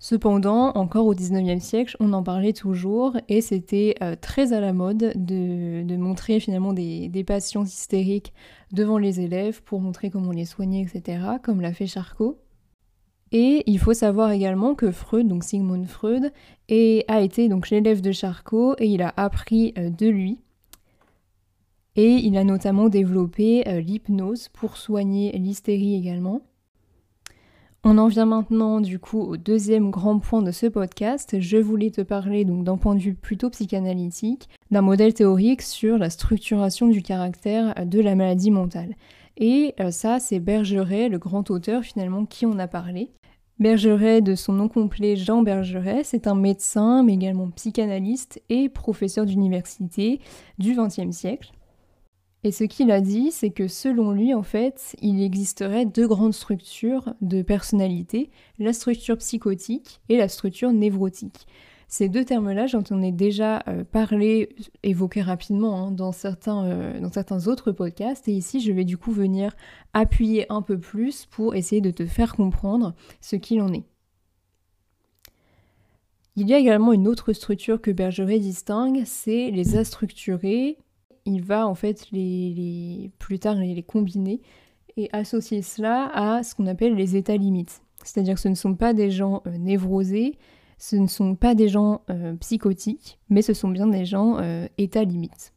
Cependant, 0.00 0.70
encore 0.76 1.06
au 1.06 1.14
19e 1.14 1.58
siècle, 1.58 1.96
on 1.98 2.12
en 2.12 2.22
parlait 2.22 2.52
toujours 2.52 3.16
et 3.28 3.40
c'était 3.40 3.96
euh, 4.00 4.14
très 4.20 4.52
à 4.52 4.60
la 4.60 4.72
mode 4.72 5.12
de, 5.16 5.96
montrer 5.96 6.38
finalement 6.38 6.72
des, 6.72 7.24
patients 7.26 7.64
hystériques 7.64 8.32
devant 8.72 8.98
les 8.98 9.20
élèves 9.20 9.62
pour 9.64 9.80
montrer 9.80 10.10
comment 10.10 10.30
les 10.30 10.44
soigner, 10.44 10.82
etc., 10.82 11.18
comme 11.42 11.60
l'a 11.60 11.72
fait 11.72 11.88
Charcot. 11.88 12.38
Et 13.32 13.64
il 13.66 13.78
faut 13.80 13.92
savoir 13.92 14.30
également 14.30 14.74
que 14.74 14.92
Freud, 14.92 15.26
donc 15.26 15.42
Sigmund 15.42 15.86
Freud, 15.86 16.32
a 16.70 17.20
été 17.20 17.48
donc 17.48 17.68
l'élève 17.68 18.00
de 18.00 18.12
Charcot 18.12 18.76
et 18.78 18.86
il 18.86 19.02
a 19.02 19.12
appris 19.16 19.74
euh, 19.76 19.90
de 19.90 20.06
lui. 20.06 20.38
Et 21.96 22.12
il 22.12 22.36
a 22.36 22.44
notamment 22.44 22.88
développé 22.88 23.66
euh, 23.66 23.80
l'hypnose 23.80 24.48
pour 24.50 24.76
soigner 24.76 25.32
l'hystérie 25.32 25.96
également. 25.96 26.42
On 27.84 27.96
en 27.96 28.08
vient 28.08 28.26
maintenant 28.26 28.80
du 28.80 28.98
coup 28.98 29.20
au 29.20 29.36
deuxième 29.36 29.90
grand 29.90 30.18
point 30.18 30.42
de 30.42 30.50
ce 30.50 30.66
podcast. 30.66 31.38
Je 31.38 31.58
voulais 31.58 31.90
te 31.90 32.00
parler 32.00 32.44
donc 32.44 32.64
d'un 32.64 32.76
point 32.76 32.96
de 32.96 33.00
vue 33.00 33.14
plutôt 33.14 33.50
psychanalytique, 33.50 34.48
d'un 34.72 34.80
modèle 34.80 35.14
théorique 35.14 35.62
sur 35.62 35.96
la 35.96 36.10
structuration 36.10 36.88
du 36.88 37.02
caractère 37.02 37.86
de 37.86 38.00
la 38.00 38.16
maladie 38.16 38.50
mentale. 38.50 38.96
Et 39.36 39.74
euh, 39.78 39.92
ça, 39.92 40.18
c'est 40.18 40.40
Bergeret, 40.40 41.08
le 41.08 41.18
grand 41.18 41.48
auteur 41.52 41.82
finalement, 41.82 42.26
qui 42.26 42.46
en 42.46 42.58
a 42.58 42.66
parlé. 42.66 43.12
Bergeret, 43.60 44.22
de 44.22 44.34
son 44.34 44.54
nom 44.54 44.68
complet 44.68 45.14
Jean 45.14 45.42
Bergeret, 45.42 46.02
c'est 46.02 46.26
un 46.26 46.34
médecin, 46.34 47.04
mais 47.04 47.14
également 47.14 47.48
psychanalyste 47.50 48.42
et 48.48 48.68
professeur 48.68 49.24
d'université 49.24 50.20
du 50.58 50.74
XXe 50.74 51.12
siècle. 51.12 51.52
Et 52.48 52.50
ce 52.50 52.64
qu'il 52.64 52.90
a 52.90 53.02
dit, 53.02 53.30
c'est 53.30 53.50
que 53.50 53.68
selon 53.68 54.10
lui, 54.10 54.32
en 54.32 54.42
fait, 54.42 54.96
il 55.02 55.22
existerait 55.22 55.84
deux 55.84 56.08
grandes 56.08 56.32
structures 56.32 57.12
de 57.20 57.42
personnalité, 57.42 58.30
la 58.58 58.72
structure 58.72 59.18
psychotique 59.18 60.00
et 60.08 60.16
la 60.16 60.28
structure 60.28 60.72
névrotique. 60.72 61.46
Ces 61.88 62.08
deux 62.08 62.24
termes-là, 62.24 62.66
j'en 62.66 62.82
ai 63.02 63.12
déjà 63.12 63.62
euh, 63.68 63.84
parlé, 63.84 64.56
évoqué 64.82 65.20
rapidement 65.20 65.88
hein, 65.88 65.90
dans, 65.90 66.10
certains, 66.10 66.64
euh, 66.64 66.98
dans 67.00 67.12
certains 67.12 67.48
autres 67.48 67.70
podcasts, 67.70 68.28
et 68.28 68.32
ici 68.32 68.60
je 68.60 68.72
vais 68.72 68.84
du 68.86 68.96
coup 68.96 69.12
venir 69.12 69.54
appuyer 69.92 70.50
un 70.50 70.62
peu 70.62 70.78
plus 70.78 71.26
pour 71.26 71.54
essayer 71.54 71.82
de 71.82 71.90
te 71.90 72.06
faire 72.06 72.34
comprendre 72.34 72.94
ce 73.20 73.36
qu'il 73.36 73.60
en 73.60 73.74
est. 73.74 73.84
Il 76.34 76.48
y 76.48 76.54
a 76.54 76.58
également 76.58 76.94
une 76.94 77.08
autre 77.08 77.34
structure 77.34 77.78
que 77.78 77.90
Bergeret 77.90 78.38
distingue, 78.38 79.02
c'est 79.04 79.50
les 79.50 79.76
astructurés. 79.76 80.78
Il 81.24 81.42
va 81.42 81.66
en 81.66 81.74
fait 81.74 82.06
les, 82.12 83.10
plus 83.18 83.38
tard 83.38 83.54
les, 83.54 83.82
combiner 83.82 84.40
et 84.96 85.08
associer 85.12 85.62
cela 85.62 86.10
à 86.12 86.42
ce 86.42 86.54
qu'on 86.54 86.66
appelle 86.66 86.94
les 86.94 87.16
états 87.16 87.36
limites. 87.36 87.82
C'est-à-dire 88.04 88.34
que 88.34 88.40
ce 88.40 88.48
ne 88.48 88.54
sont 88.54 88.74
pas 88.74 88.94
des 88.94 89.10
gens 89.10 89.42
euh, 89.46 89.56
névrosés, 89.58 90.38
ce 90.78 90.96
ne 90.96 91.06
sont 91.06 91.34
pas 91.34 91.54
des 91.54 91.68
gens 91.68 92.02
euh, 92.10 92.34
psychotiques, 92.36 93.18
mais 93.28 93.42
ce 93.42 93.54
sont 93.54 93.68
bien 93.68 93.86
des 93.86 94.04
gens 94.04 94.38
euh, 94.38 94.66
état 94.78 95.04
limite. 95.04 95.52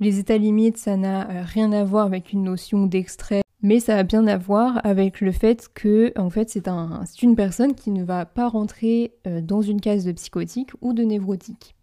Les 0.00 0.18
états 0.18 0.38
limites, 0.38 0.76
ça 0.76 0.96
n'a 0.96 1.42
rien 1.42 1.70
à 1.72 1.84
voir 1.84 2.06
avec 2.06 2.32
une 2.32 2.42
notion 2.42 2.86
d'extrait, 2.86 3.42
mais 3.62 3.78
ça 3.78 3.96
a 3.96 4.02
bien 4.02 4.26
à 4.26 4.36
voir 4.36 4.80
avec 4.84 5.20
le 5.20 5.30
fait 5.30 5.68
que, 5.72 6.12
en 6.18 6.30
fait, 6.30 6.50
c'est 6.50 6.66
un, 6.66 7.04
une 7.22 7.36
personne 7.36 7.74
qui 7.74 7.92
ne 7.92 8.02
va 8.02 8.26
pas 8.26 8.48
rentrer 8.48 9.14
dans 9.24 9.62
une 9.62 9.80
case 9.80 10.04
de 10.04 10.10
psychotique 10.10 10.70
ou 10.80 10.94
de 10.94 11.04
névrotique. 11.04 11.76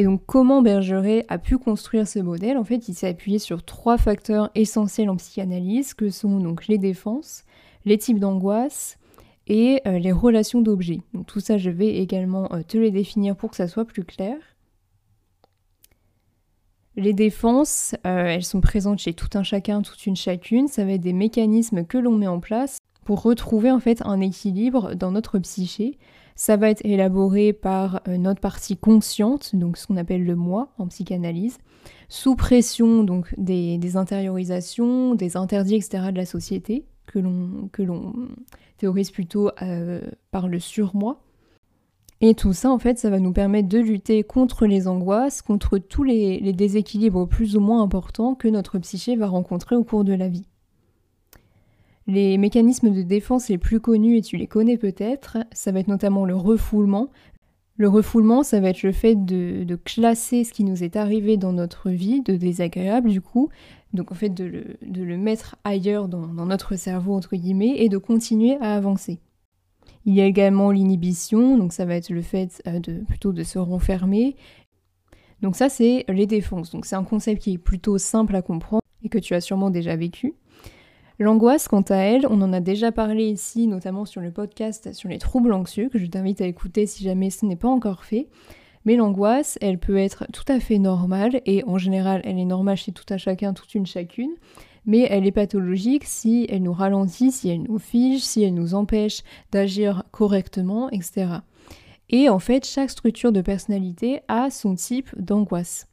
Et 0.00 0.04
donc, 0.04 0.22
comment 0.24 0.62
Bergeret 0.62 1.26
a 1.28 1.36
pu 1.36 1.58
construire 1.58 2.08
ce 2.08 2.20
modèle? 2.20 2.56
En 2.56 2.64
fait, 2.64 2.88
il 2.88 2.94
s'est 2.94 3.06
appuyé 3.06 3.38
sur 3.38 3.62
trois 3.62 3.98
facteurs 3.98 4.50
essentiels 4.54 5.10
en 5.10 5.16
psychanalyse, 5.16 5.92
que 5.92 6.08
sont 6.08 6.40
donc 6.40 6.68
les 6.68 6.78
défenses, 6.78 7.44
les 7.84 7.98
types 7.98 8.18
d'angoisse 8.18 8.96
et 9.46 9.82
euh, 9.86 9.98
les 9.98 10.10
relations 10.10 10.62
d'objets. 10.62 11.02
Tout 11.26 11.40
ça, 11.40 11.58
je 11.58 11.68
vais 11.68 11.98
également 11.98 12.50
euh, 12.54 12.62
te 12.66 12.78
les 12.78 12.90
définir 12.90 13.36
pour 13.36 13.50
que 13.50 13.56
ça 13.56 13.68
soit 13.68 13.84
plus 13.84 14.04
clair. 14.04 14.38
Les 16.96 17.12
défenses, 17.12 17.94
euh, 18.06 18.24
elles 18.24 18.42
sont 18.42 18.62
présentes 18.62 19.00
chez 19.00 19.12
tout 19.12 19.28
un 19.34 19.42
chacun, 19.42 19.82
toute 19.82 20.06
une 20.06 20.16
chacune. 20.16 20.66
Ça 20.66 20.86
va 20.86 20.92
être 20.92 21.02
des 21.02 21.12
mécanismes 21.12 21.84
que 21.84 21.98
l'on 21.98 22.16
met 22.16 22.26
en 22.26 22.40
place 22.40 22.78
pour 23.04 23.20
retrouver 23.20 23.70
en 23.70 23.80
fait 23.80 24.00
un 24.06 24.22
équilibre 24.22 24.94
dans 24.94 25.10
notre 25.10 25.38
psyché. 25.40 25.98
Ça 26.40 26.56
va 26.56 26.70
être 26.70 26.80
élaboré 26.86 27.52
par 27.52 28.00
notre 28.08 28.40
partie 28.40 28.78
consciente, 28.78 29.54
donc 29.54 29.76
ce 29.76 29.86
qu'on 29.86 29.98
appelle 29.98 30.24
le 30.24 30.36
moi 30.36 30.72
en 30.78 30.86
psychanalyse, 30.86 31.58
sous 32.08 32.34
pression 32.34 33.04
donc 33.04 33.34
des, 33.36 33.76
des 33.76 33.98
intériorisations, 33.98 35.14
des 35.14 35.36
interdits, 35.36 35.74
etc. 35.74 36.04
de 36.10 36.16
la 36.16 36.24
société 36.24 36.86
que 37.04 37.18
l'on 37.18 38.14
théorise 38.78 39.10
plutôt 39.10 39.50
euh, 39.60 40.00
par 40.30 40.48
le 40.48 40.60
surmoi. 40.60 41.22
Et 42.22 42.32
tout 42.32 42.54
ça, 42.54 42.70
en 42.70 42.78
fait, 42.78 42.98
ça 42.98 43.10
va 43.10 43.20
nous 43.20 43.34
permettre 43.34 43.68
de 43.68 43.78
lutter 43.78 44.22
contre 44.22 44.64
les 44.64 44.88
angoisses, 44.88 45.42
contre 45.42 45.76
tous 45.76 46.04
les, 46.04 46.54
déséquilibres 46.54 47.28
plus 47.28 47.54
ou 47.54 47.60
moins 47.60 47.82
importants 47.82 48.34
que 48.34 48.48
notre 48.48 48.78
psyché 48.78 49.14
va 49.14 49.26
rencontrer 49.26 49.76
au 49.76 49.84
cours 49.84 50.04
de 50.04 50.14
la 50.14 50.28
vie. 50.28 50.46
Les 52.06 52.38
mécanismes 52.38 52.90
de 52.90 53.02
défense 53.02 53.48
les 53.48 53.58
plus 53.58 53.80
connus, 53.80 54.16
et 54.16 54.22
tu 54.22 54.36
les 54.36 54.46
connais 54.46 54.76
peut-être, 54.76 55.38
ça 55.52 55.70
va 55.72 55.80
être 55.80 55.88
notamment 55.88 56.24
le 56.24 56.34
refoulement. 56.34 57.08
Le 57.76 57.88
refoulement, 57.88 58.42
ça 58.42 58.60
va 58.60 58.68
être 58.68 58.82
le 58.82 58.92
fait 58.92 59.14
de, 59.24 59.78
classer 59.84 60.44
ce 60.44 60.52
qui 60.52 60.64
nous 60.64 60.84
est 60.84 60.96
arrivé 60.96 61.38
dans 61.38 61.54
notre 61.54 61.88
vie, 61.88 62.20
de 62.20 62.36
désagréable 62.36 63.08
du 63.08 63.22
coup, 63.22 63.48
donc 63.94 64.12
en 64.12 64.14
fait 64.14 64.28
de 64.28 64.44
le, 64.82 65.16
mettre 65.16 65.56
ailleurs 65.64 66.06
dans, 66.08 66.26
notre 66.44 66.76
cerveau 66.76 67.14
entre 67.14 67.36
guillemets 67.36 67.76
et 67.78 67.88
de 67.88 67.96
continuer 67.96 68.58
à 68.60 68.74
avancer. 68.74 69.18
Il 70.04 70.14
y 70.14 70.20
a 70.20 70.26
également 70.26 70.70
l'inhibition, 70.70 71.56
donc 71.56 71.72
ça 71.72 71.86
va 71.86 71.94
être 71.94 72.10
le 72.10 72.20
fait 72.20 72.62
euh, 72.66 72.80
de 72.80 72.98
plutôt 73.08 73.32
de 73.32 73.42
se 73.42 73.58
renfermer. 73.58 74.36
Donc 75.40 75.56
ça 75.56 75.70
c'est 75.70 76.04
les 76.08 76.26
défenses. 76.26 76.72
Donc 76.72 76.84
c'est 76.84 76.96
un 76.96 77.04
concept 77.04 77.40
qui 77.40 77.54
est 77.54 77.58
plutôt 77.58 77.96
simple 77.96 78.36
à 78.36 78.42
comprendre 78.42 78.82
et 79.02 79.08
que 79.08 79.18
tu 79.18 79.34
as 79.34 79.40
sûrement 79.40 79.70
déjà 79.70 79.96
vécu. 79.96 80.34
L'angoisse, 81.20 81.68
quant 81.68 81.82
à 81.82 81.96
elle, 81.96 82.26
on 82.30 82.40
en 82.40 82.50
a 82.54 82.60
déjà 82.60 82.92
parlé 82.92 83.26
ici, 83.26 83.66
notamment 83.66 84.06
sur 84.06 84.22
le 84.22 84.30
podcast 84.30 84.94
sur 84.94 85.10
les 85.10 85.18
troubles 85.18 85.52
anxieux, 85.52 85.90
que 85.90 85.98
je 85.98 86.06
t'invite 86.06 86.40
à 86.40 86.46
écouter 86.46 86.86
si 86.86 87.04
jamais 87.04 87.28
ce 87.28 87.44
n'est 87.44 87.56
pas 87.56 87.68
encore 87.68 88.04
fait. 88.04 88.28
Mais 88.86 88.96
l'angoisse, 88.96 89.58
elle 89.60 89.78
peut 89.78 89.98
être 89.98 90.24
tout 90.32 90.50
à 90.50 90.60
fait 90.60 90.78
normale, 90.78 91.42
et 91.44 91.62
en 91.64 91.76
général, 91.76 92.22
elle 92.24 92.38
est 92.38 92.46
normale 92.46 92.78
chez 92.78 92.92
tout 92.92 93.04
un 93.10 93.18
chacun, 93.18 93.52
toute 93.52 93.74
une 93.74 93.84
chacune, 93.84 94.30
mais 94.86 95.06
elle 95.10 95.26
est 95.26 95.30
pathologique 95.30 96.04
si 96.06 96.46
elle 96.48 96.62
nous 96.62 96.72
ralentit, 96.72 97.32
si 97.32 97.50
elle 97.50 97.64
nous 97.64 97.78
fige, 97.78 98.22
si 98.22 98.42
elle 98.42 98.54
nous 98.54 98.72
empêche 98.72 99.20
d'agir 99.52 100.04
correctement, 100.12 100.88
etc. 100.88 101.40
Et 102.08 102.30
en 102.30 102.38
fait, 102.38 102.64
chaque 102.64 102.88
structure 102.88 103.30
de 103.30 103.42
personnalité 103.42 104.22
a 104.28 104.48
son 104.48 104.74
type 104.74 105.10
d'angoisse. 105.18 105.89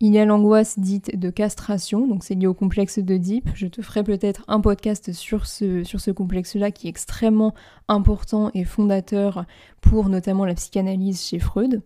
Il 0.00 0.14
y 0.14 0.18
a 0.20 0.24
l'angoisse 0.24 0.78
dite 0.78 1.18
de 1.18 1.28
castration, 1.28 2.06
donc 2.06 2.22
c'est 2.22 2.36
lié 2.36 2.46
au 2.46 2.54
complexe 2.54 3.00
d'Oedipe. 3.00 3.50
Je 3.54 3.66
te 3.66 3.82
ferai 3.82 4.04
peut-être 4.04 4.44
un 4.46 4.60
podcast 4.60 5.12
sur 5.12 5.46
ce, 5.46 6.10
complexe-là 6.12 6.70
qui 6.70 6.86
est 6.86 6.90
extrêmement 6.90 7.52
important 7.88 8.52
et 8.54 8.64
fondateur 8.64 9.44
pour 9.80 10.08
notamment 10.08 10.44
la 10.44 10.54
psychanalyse 10.54 11.20
chez 11.20 11.40
Freud. 11.40 11.82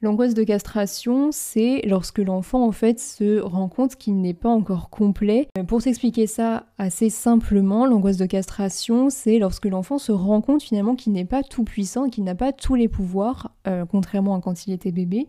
L'angoisse 0.00 0.32
de 0.32 0.42
castration, 0.42 1.28
c'est 1.32 1.82
lorsque 1.86 2.20
l'enfant 2.20 2.66
en 2.66 2.72
fait 2.72 2.98
se 2.98 3.38
rend 3.38 3.68
compte 3.68 3.96
qu'il 3.96 4.18
n'est 4.18 4.32
pas 4.32 4.48
encore 4.48 4.88
complet. 4.88 5.48
Euh, 5.58 5.64
pour 5.64 5.82
s'expliquer 5.82 6.26
ça 6.26 6.64
assez 6.78 7.10
simplement, 7.10 7.84
l'angoisse 7.84 8.16
de 8.16 8.24
castration, 8.24 9.10
c'est 9.10 9.38
lorsque 9.38 9.66
l'enfant 9.66 9.98
se 9.98 10.12
rend 10.12 10.40
compte 10.40 10.62
finalement 10.62 10.96
qu'il 10.96 11.12
n'est 11.12 11.26
pas 11.26 11.42
tout 11.42 11.64
puissant, 11.64 12.08
qu'il 12.08 12.24
n'a 12.24 12.34
pas 12.34 12.54
tous 12.54 12.76
les 12.76 12.88
pouvoirs, 12.88 13.54
euh, 13.66 13.84
contrairement 13.84 14.34
à 14.34 14.40
quand 14.40 14.66
il 14.66 14.72
était 14.72 14.92
bébé. 14.92 15.28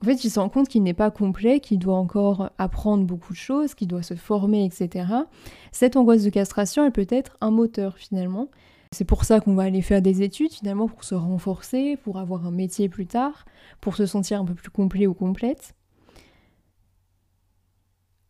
En 0.00 0.04
fait, 0.04 0.24
il 0.24 0.30
se 0.30 0.38
rend 0.38 0.48
compte 0.48 0.68
qu'il 0.68 0.84
n'est 0.84 0.94
pas 0.94 1.10
complet, 1.10 1.58
qu'il 1.58 1.78
doit 1.78 1.96
encore 1.96 2.50
apprendre 2.56 3.04
beaucoup 3.04 3.32
de 3.32 3.38
choses, 3.38 3.74
qu'il 3.74 3.88
doit 3.88 4.02
se 4.02 4.14
former, 4.14 4.64
etc. 4.64 5.06
Cette 5.72 5.96
angoisse 5.96 6.22
de 6.22 6.30
castration, 6.30 6.84
elle 6.84 6.92
peut 6.92 7.06
être 7.08 7.36
un 7.40 7.50
moteur 7.50 7.96
finalement. 7.96 8.48
C'est 8.92 9.04
pour 9.04 9.24
ça 9.24 9.40
qu'on 9.40 9.54
va 9.54 9.64
aller 9.64 9.82
faire 9.82 10.00
des 10.00 10.22
études 10.22 10.52
finalement 10.52 10.86
pour 10.86 11.04
se 11.04 11.14
renforcer, 11.14 11.96
pour 11.96 12.18
avoir 12.18 12.46
un 12.46 12.52
métier 12.52 12.88
plus 12.88 13.06
tard, 13.06 13.44
pour 13.80 13.96
se 13.96 14.06
sentir 14.06 14.40
un 14.40 14.44
peu 14.44 14.54
plus 14.54 14.70
complet 14.70 15.06
ou 15.06 15.14
complète. 15.14 15.74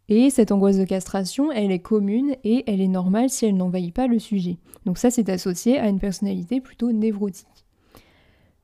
Et 0.08 0.30
cette 0.30 0.52
angoisse 0.52 0.78
de 0.78 0.84
castration, 0.84 1.52
elle 1.52 1.70
est 1.70 1.80
commune 1.80 2.34
et 2.42 2.64
elle 2.66 2.80
est 2.80 2.88
normale 2.88 3.28
si 3.28 3.44
elle 3.44 3.56
n'envahit 3.56 3.94
pas 3.94 4.06
le 4.06 4.18
sujet. 4.18 4.56
Donc 4.87 4.96
ça, 4.96 5.10
c'est 5.10 5.28
associé 5.28 5.78
à 5.78 5.88
une 5.88 6.00
personnalité 6.00 6.62
plutôt 6.62 6.92
névrotique. 6.92 7.66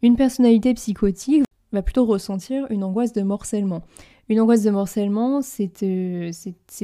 Une 0.00 0.16
personnalité 0.16 0.72
psychotique 0.72 1.44
va 1.74 1.82
plutôt 1.82 2.06
ressentir 2.06 2.66
une 2.70 2.84
angoisse 2.84 3.12
de 3.12 3.22
morcellement. 3.22 3.82
Une 4.28 4.40
angoisse 4.40 4.62
de 4.62 4.70
morcellement, 4.70 5.42
c'est 5.42 5.82
euh, 5.82 6.30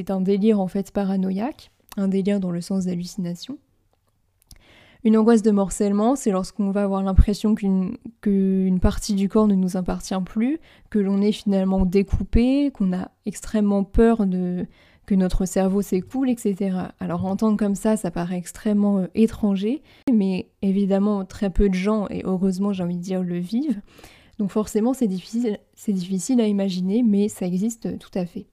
un 0.08 0.20
délire 0.20 0.60
en 0.60 0.68
fait 0.68 0.90
paranoïaque, 0.90 1.70
un 1.96 2.08
délire 2.08 2.40
dans 2.40 2.50
le 2.50 2.60
sens 2.60 2.84
d'hallucination. 2.84 3.58
Une 5.02 5.16
angoisse 5.16 5.40
de 5.40 5.50
morcellement, 5.50 6.14
c'est 6.14 6.30
lorsqu'on 6.30 6.70
va 6.72 6.82
avoir 6.82 7.02
l'impression 7.02 7.54
qu'une 7.54 8.80
partie 8.80 9.14
du 9.14 9.30
corps 9.30 9.48
ne 9.48 9.54
nous 9.54 9.78
appartient 9.78 10.20
plus, 10.26 10.58
que 10.90 10.98
l'on 10.98 11.22
est 11.22 11.32
finalement 11.32 11.86
découpé, 11.86 12.70
qu'on 12.70 12.92
a 12.92 13.10
extrêmement 13.24 13.84
peur 13.84 14.26
de 14.26 14.66
que 15.06 15.14
notre 15.16 15.44
cerveau 15.44 15.82
s'écoule, 15.82 16.30
etc. 16.30 16.76
Alors 17.00 17.24
entendre 17.24 17.56
comme 17.56 17.74
ça, 17.74 17.96
ça 17.96 18.12
paraît 18.12 18.36
extrêmement 18.36 18.98
euh, 18.98 19.06
étranger, 19.16 19.82
mais 20.12 20.50
évidemment 20.62 21.24
très 21.24 21.50
peu 21.50 21.68
de 21.68 21.74
gens, 21.74 22.06
et 22.10 22.22
heureusement 22.24 22.72
j'ai 22.72 22.84
envie 22.84 22.96
de 22.96 23.02
dire, 23.02 23.22
le 23.22 23.38
vivent. 23.38 23.80
Donc 24.40 24.50
forcément 24.50 24.94
c'est 24.94 25.06
difficile, 25.06 26.40
à 26.40 26.46
imaginer, 26.46 27.02
mais 27.02 27.28
ça 27.28 27.44
existe 27.46 27.98
tout 27.98 28.10
à 28.14 28.24
fait. 28.24 28.46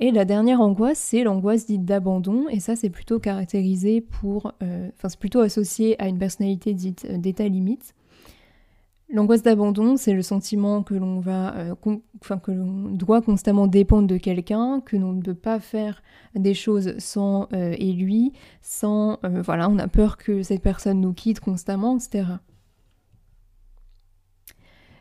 Et 0.00 0.10
la 0.10 0.24
dernière 0.24 0.60
angoisse, 0.60 0.98
c'est 0.98 1.22
l'angoisse 1.22 1.66
dite 1.66 1.84
d'abandon, 1.84 2.48
et 2.50 2.58
ça 2.58 2.74
c'est 2.74 2.90
plutôt 2.90 3.20
caractérisé 3.20 4.00
pour, 4.00 4.54
euh, 4.60 4.90
c'est 5.06 5.18
plutôt 5.20 5.38
associé 5.38 6.02
à 6.02 6.08
une 6.08 6.18
personnalité 6.18 6.74
dite 6.74 7.06
euh, 7.08 7.16
d'état 7.16 7.46
limite. 7.46 7.94
L'angoisse 9.08 9.42
d'abandon, 9.42 9.96
c'est 9.96 10.14
le 10.14 10.22
sentiment 10.22 10.82
que 10.82 10.94
l'on 10.94 11.20
va, 11.20 11.54
euh, 11.58 11.74
enfin 12.20 12.38
que 12.38 12.50
l'on 12.50 12.90
doit 12.90 13.22
constamment 13.22 13.68
dépendre 13.68 14.08
de 14.08 14.16
quelqu'un, 14.16 14.80
que 14.84 14.96
l'on 14.96 15.12
ne 15.12 15.22
peut 15.22 15.34
pas 15.34 15.60
faire 15.60 16.02
des 16.34 16.54
choses 16.54 16.98
sans 16.98 17.46
et 17.52 17.92
lui, 17.92 18.32
sans, 18.62 19.20
voilà, 19.22 19.68
on 19.68 19.78
a 19.78 19.86
peur 19.86 20.16
que 20.16 20.42
cette 20.42 20.62
personne 20.62 21.00
nous 21.00 21.12
quitte 21.12 21.38
constamment, 21.38 21.98
etc. 21.98 22.24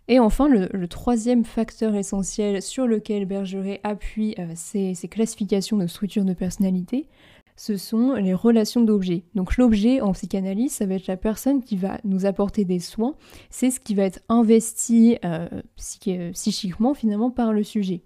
Et 0.08 0.20
enfin, 0.20 0.50
le, 0.50 0.88
troisième 0.88 1.46
facteur 1.46 1.96
essentiel 1.96 2.62
sur 2.62 2.88
lequel 2.88 3.26
Bergeret 3.26 3.80
appuie 3.84 4.36
ses, 4.56 4.92
euh, 4.92 5.08
classifications 5.08 5.78
de 5.78 5.88
structures 5.88 6.26
de 6.26 6.34
personnalité, 6.34 7.08
ce 7.56 7.78
sont 7.78 8.14
les 8.14 8.34
relations 8.34 8.82
d'objets. 8.82 9.24
Donc 9.36 9.58
l'objet 9.58 10.02
en 10.02 10.14
psychanalyse, 10.14 10.72
ça 10.72 10.86
va 10.86 10.96
être 10.96 11.08
la 11.08 11.18
personne 11.18 11.62
qui 11.62 11.78
va 11.78 12.00
nous 12.04 12.26
apporter 12.26 12.66
des 12.66 12.80
soins, 12.80 13.16
c'est 13.50 13.70
ce 13.70 13.80
qui 13.80 13.94
va 13.94 14.04
être 14.04 14.22
investi 14.30 15.18
euh, 15.24 15.48
psychiquement 16.34 16.94
finalement 16.94 17.30
par 17.30 17.54
le 17.54 17.64
sujet. 17.64 18.02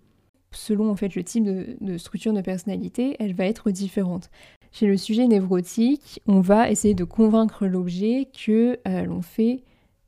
Selon 0.51 0.89
en 0.89 0.95
fait 0.95 1.15
le 1.15 1.23
type 1.23 1.43
de, 1.43 1.97
structure 1.97 2.33
de 2.33 2.41
personnalité, 2.41 3.15
elle 3.19 3.33
va 3.33 3.45
être 3.45 3.71
différente. 3.71 4.29
Chez 4.71 4.87
le 4.87 4.97
sujet 4.97 5.27
névrotique, 5.27 6.21
on 6.27 6.41
va 6.41 6.69
essayer 6.69 6.93
de 6.93 7.05
convaincre 7.05 7.65
l'objet 7.65 8.27
que 8.45 8.77
euh, 8.87 9.05
l'on 9.05 9.21
fait, 9.21 9.63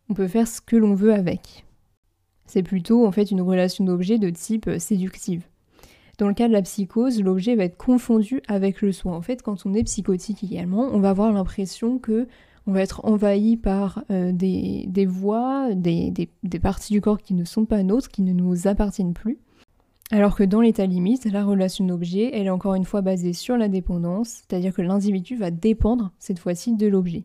on 0.10 0.14
peut 0.14 0.28
faire 0.28 0.48
ce 0.48 0.60
que 0.60 0.76
l'on 0.76 0.94
veut 0.94 1.14
avec. 1.14 1.66
C'est 2.48 2.64
plutôt 2.64 3.06
en 3.06 3.12
fait 3.12 3.30
une 3.30 3.42
relation 3.42 3.84
d'objet 3.84 4.18
de 4.18 4.30
type 4.30 4.68
euh, 4.68 4.80
séductive. 4.80 5.44
Dans 6.18 6.28
le 6.28 6.34
cas 6.34 6.48
de 6.48 6.54
la 6.54 6.64
psychose, 6.64 7.22
l'objet 7.22 7.56
va 7.56 7.66
être 7.66 7.78
confondu 7.78 8.42
avec 8.48 8.82
le 8.82 8.92
soin. 8.92 9.16
En 9.16 9.22
fait, 9.22 9.44
quand 9.44 9.66
on 9.66 9.74
est 9.76 9.84
psychotique 9.84 10.44
également, 10.44 10.90
on 10.92 11.00
va 11.00 11.12
avoir 11.12 11.32
l'impression 11.32 12.00
que 12.00 12.28
on 12.66 12.74
va 12.74 12.82
être 12.82 13.06
envahi 13.06 13.56
par 13.56 14.04
euh, 14.12 14.32
des, 14.34 15.06
voix, 15.06 15.74
des, 15.74 16.12
des, 16.12 16.60
parties 16.60 16.92
du 16.92 17.02
corps 17.02 17.22
qui 17.22 17.34
ne 17.34 17.46
sont 17.46 17.66
pas 17.66 17.82
nôtres, 17.82 18.10
qui 18.10 18.22
ne 18.24 18.34
nous 18.34 18.68
appartiennent 18.68 19.14
plus. 19.14 19.38
Alors 20.12 20.36
que 20.36 20.44
dans 20.44 20.62
l'état 20.62 20.86
limite, 20.86 21.26
la 21.26 21.46
relation 21.46 21.86
d'objet, 21.86 22.30
elle 22.34 22.48
est 22.48 22.52
encore 22.52 22.76
une 22.76 22.86
fois 22.86 23.02
basée 23.02 23.34
sur 23.34 23.58
la 23.58 23.70
dépendance, 23.70 24.42
c'est-à-dire 24.48 24.74
que 24.74 24.82
l'individu 24.82 25.38
va 25.38 25.52
dépendre 25.52 26.12
cette 26.20 26.40
fois-ci 26.40 26.76
de 26.76 26.88
l'objet. 26.88 27.24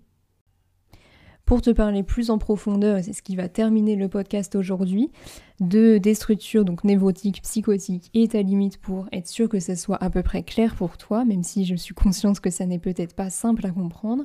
Pour 1.45 1.61
te 1.61 1.71
parler 1.71 2.03
plus 2.03 2.31
en 2.31 2.39
profondeur, 2.39 2.99
et 2.99 3.03
c'est 3.03 3.13
ce 3.13 3.23
qui 3.23 3.37
va 3.37 3.49
terminer 3.49 3.97
le 3.97 4.09
podcast 4.09 4.55
aujourd'hui, 4.55 5.11
de 5.61 5.99
des 5.99 6.15
structures 6.15 6.65
donc 6.65 6.85
névrotiques, 6.85 7.43
psychotiques 7.43 8.11
et 8.15 8.29
ta 8.29 8.43
limite 8.43 8.79
pour 8.79 9.09
être 9.13 9.29
sûr 9.29 9.49
que 9.49 9.61
ça 9.61 9.77
soit 9.77 10.03
à 10.03 10.09
peu 10.09 10.23
près 10.23 10.43
clair 10.43 10.75
pour 10.77 10.97
toi, 10.97 11.25
même 11.25 11.43
si 11.43 11.65
je 11.65 11.75
suis 11.75 11.95
consciente 11.95 12.41
que 12.41 12.51
ça 12.51 12.65
n'est 12.65 12.79
peut-être 12.79 13.15
pas 13.15 13.29
simple 13.29 13.67
à 13.67 13.71
comprendre. 13.71 14.25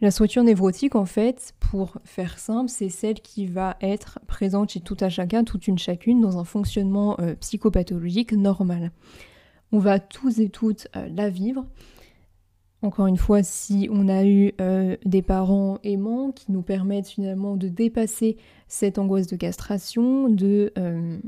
La 0.00 0.12
structure 0.12 0.44
névrotique, 0.44 0.94
en 0.94 1.06
fait, 1.06 1.54
pour 1.58 1.98
faire 2.04 2.38
simple, 2.38 2.68
c'est 2.68 2.88
celle 2.88 3.20
qui 3.20 3.46
va 3.46 3.76
être 3.80 4.20
présente 4.28 4.70
chez 4.70 4.80
tout 4.80 4.96
un 5.00 5.08
chacun, 5.08 5.42
toute 5.42 5.66
une 5.66 5.78
chacune, 5.78 6.20
dans 6.20 6.38
un 6.38 6.44
fonctionnement 6.44 7.16
euh, 7.18 7.34
psychopathologique 7.34 8.32
normal. 8.32 8.92
On 9.72 9.80
va 9.80 9.98
tous 9.98 10.38
et 10.38 10.50
toutes 10.50 10.86
euh, 10.94 11.08
la 11.12 11.30
vivre. 11.30 11.66
Encore 12.82 13.08
une 13.08 13.16
fois, 13.16 13.42
si 13.42 13.88
on 13.90 14.08
a 14.08 14.24
eu 14.24 14.52
euh, 14.60 14.96
des 15.04 15.22
parents 15.22 15.78
aimants 15.82 16.30
qui 16.30 16.52
nous 16.52 16.62
permettent 16.62 17.08
finalement 17.08 17.56
de 17.56 17.68
dépasser 17.68 18.36
cette 18.68 18.98
angoisse 18.98 19.26
de 19.26 19.34
castration, 19.34 20.28
de, 20.28 20.72
euh, 20.78 21.18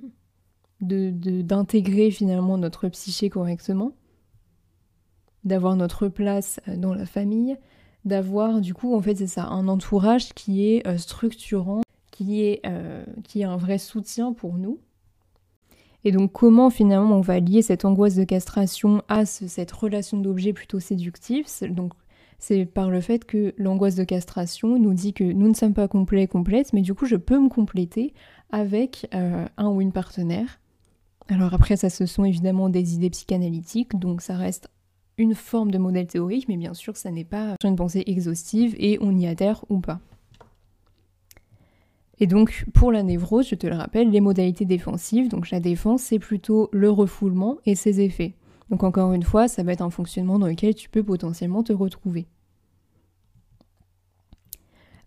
d'intégrer 0.80 2.12
finalement 2.12 2.57
notre 2.57 2.88
psyché 2.88 3.30
correctement, 3.30 3.92
d'avoir 5.42 5.75
notre 5.75 6.07
place 6.07 6.61
euh, 6.69 6.76
dans 6.76 6.95
la 6.95 7.07
famille, 7.07 7.57
d'avoir 8.04 8.61
du 8.61 8.73
coup 8.73 8.95
en 8.95 9.02
fait 9.02 9.16
c'est 9.16 9.26
ça 9.26 9.47
un 9.47 9.66
entourage 9.66 10.33
qui 10.35 10.64
est 10.64 10.97
structurant, 10.97 11.83
qui 12.12 12.42
est, 12.42 12.62
qui 13.25 13.42
est 13.42 13.45
un 13.45 13.59
vrai 13.59 13.76
soutien 13.76 14.33
pour 14.33 14.57
nous 14.57 14.80
et 16.04 16.12
donc 16.12 16.33
comment 16.33 16.71
finalement 16.71 17.16
on 17.16 17.21
va 17.21 17.40
lier 17.40 17.62
cette 17.62 17.85
angoisse 17.85 18.14
de 18.14 18.25
castration 18.25 19.02
à 19.09 19.26
cette 19.26 19.73
relation 19.73 20.19
d'objet 20.19 20.52
plutôt 20.52 20.80
séductive 20.80 21.47
Donc 21.71 21.92
c'est 22.38 22.64
par 22.64 22.90
le 22.90 23.00
fait 23.00 23.25
que 23.25 23.54
l'angoisse 23.59 23.97
de 23.97 24.04
castration 24.04 24.78
nous 24.78 24.95
dit 24.95 25.12
que 25.12 25.25
nous 25.25 25.49
ne 25.49 25.54
sommes 25.54 25.75
pas 25.75 25.88
complets, 25.88 26.26
complètes, 26.26 26.73
mais 26.73 26.80
du 26.80 26.95
coup 26.95 27.07
je 27.07 27.16
peux 27.16 27.38
me 27.38 27.50
compléter 27.50 28.14
avec 28.50 29.09
euh, 29.14 29.47
un 29.59 29.69
ou 29.69 29.80
une 29.80 29.92
partenaire. 29.92 30.59
Alors 31.28 31.52
après 31.54 31.76
ça 31.76 31.90
ce 31.90 32.07
sont 32.07 32.25
évidemment 32.25 32.71
des 32.71 32.95
idées 32.95 33.11
psychanalytiques, 33.11 33.99
donc 33.99 34.23
ça 34.23 34.37
reste 34.37 34.71
une 35.19 35.35
forme 35.35 35.71
de 35.71 35.76
modèle 35.76 36.07
théorique, 36.07 36.49
mais 36.49 36.57
bien 36.57 36.73
sûr 36.73 36.97
ça 36.97 37.11
n'est 37.11 37.25
pas 37.25 37.57
une 37.62 37.76
pensée 37.76 38.04
exhaustive 38.07 38.75
et 38.78 38.99
on 39.02 39.16
y 39.16 39.26
adhère 39.26 39.64
ou 39.69 39.80
pas. 39.80 40.00
Et 42.20 42.26
donc 42.26 42.66
pour 42.74 42.92
la 42.92 43.02
névrose, 43.02 43.48
je 43.48 43.54
te 43.54 43.66
le 43.66 43.74
rappelle, 43.74 44.10
les 44.10 44.20
modalités 44.20 44.66
défensives, 44.66 45.28
donc 45.28 45.50
la 45.50 45.58
défense, 45.58 46.02
c'est 46.02 46.18
plutôt 46.18 46.68
le 46.72 46.90
refoulement 46.90 47.56
et 47.64 47.74
ses 47.74 48.00
effets. 48.02 48.34
Donc 48.68 48.84
encore 48.84 49.12
une 49.14 49.23
fois, 49.23 49.49
ça 49.49 49.62
va 49.62 49.73
être 49.73 49.80
un 49.80 49.90
fonctionnement 49.90 50.38
dans 50.38 50.47
lequel 50.47 50.75
tu 50.75 50.88
peux 50.90 51.02
potentiellement 51.02 51.62
te 51.62 51.73
retrouver. 51.73 52.26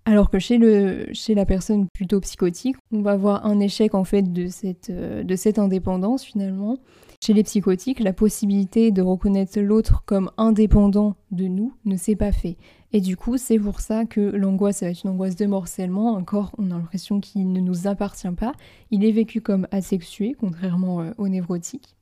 Alors 0.06 0.30
que 0.30 0.38
chez, 0.38 0.58
la 0.58 1.46
personne 1.46 1.88
plutôt 1.94 2.20
psychotique, 2.20 2.76
on 2.92 3.02
va 3.02 3.12
avoir 3.12 3.46
un 3.46 3.62
échec 3.62 3.96
en 3.96 4.04
fait 4.04 4.34
de 4.34 4.48
cette, 4.48 4.90
euh, 4.90 5.24
de 5.24 5.36
cette 5.38 5.60
indépendance 5.60 6.24
finalement. 6.26 6.78
Chez 7.24 7.32
les 7.32 7.44
psychotiques, 7.44 8.02
la 8.02 8.12
possibilité 8.12 8.92
de 8.92 9.02
reconnaître 9.02 9.58
l'autre 9.62 10.04
comme 10.06 10.30
indépendant 10.38 11.16
de 11.32 11.46
nous 11.46 11.74
ne 11.86 11.96
s'est 11.96 12.18
pas 12.18 12.34
fait. 12.34 12.58
Et 12.96 13.02
du 13.02 13.18
coup, 13.18 13.38
c'est 13.38 13.58
pour 13.58 13.80
ça 13.80 14.06
que 14.06 14.22
l'angoisse, 14.22 14.78
ça 14.78 14.86
va 14.86 14.92
être 14.92 15.04
une 15.04 15.10
angoisse 15.10 15.36
de 15.36 15.48
morcellement. 15.48 16.14
Encore, 16.14 16.52
on 16.60 16.70
a 16.70 16.76
l'impression 16.76 17.20
qu'il 17.20 17.52
ne 17.52 17.60
nous 17.60 17.88
appartient 17.88 18.32
pas. 18.38 18.54
Il 18.92 19.04
est 19.04 19.12
vécu 19.12 19.42
comme 19.42 19.68
asexué, 19.72 20.36
contrairement 20.40 21.02
euh, 21.02 21.12
au 21.18 21.28
névrotique. 21.28 21.96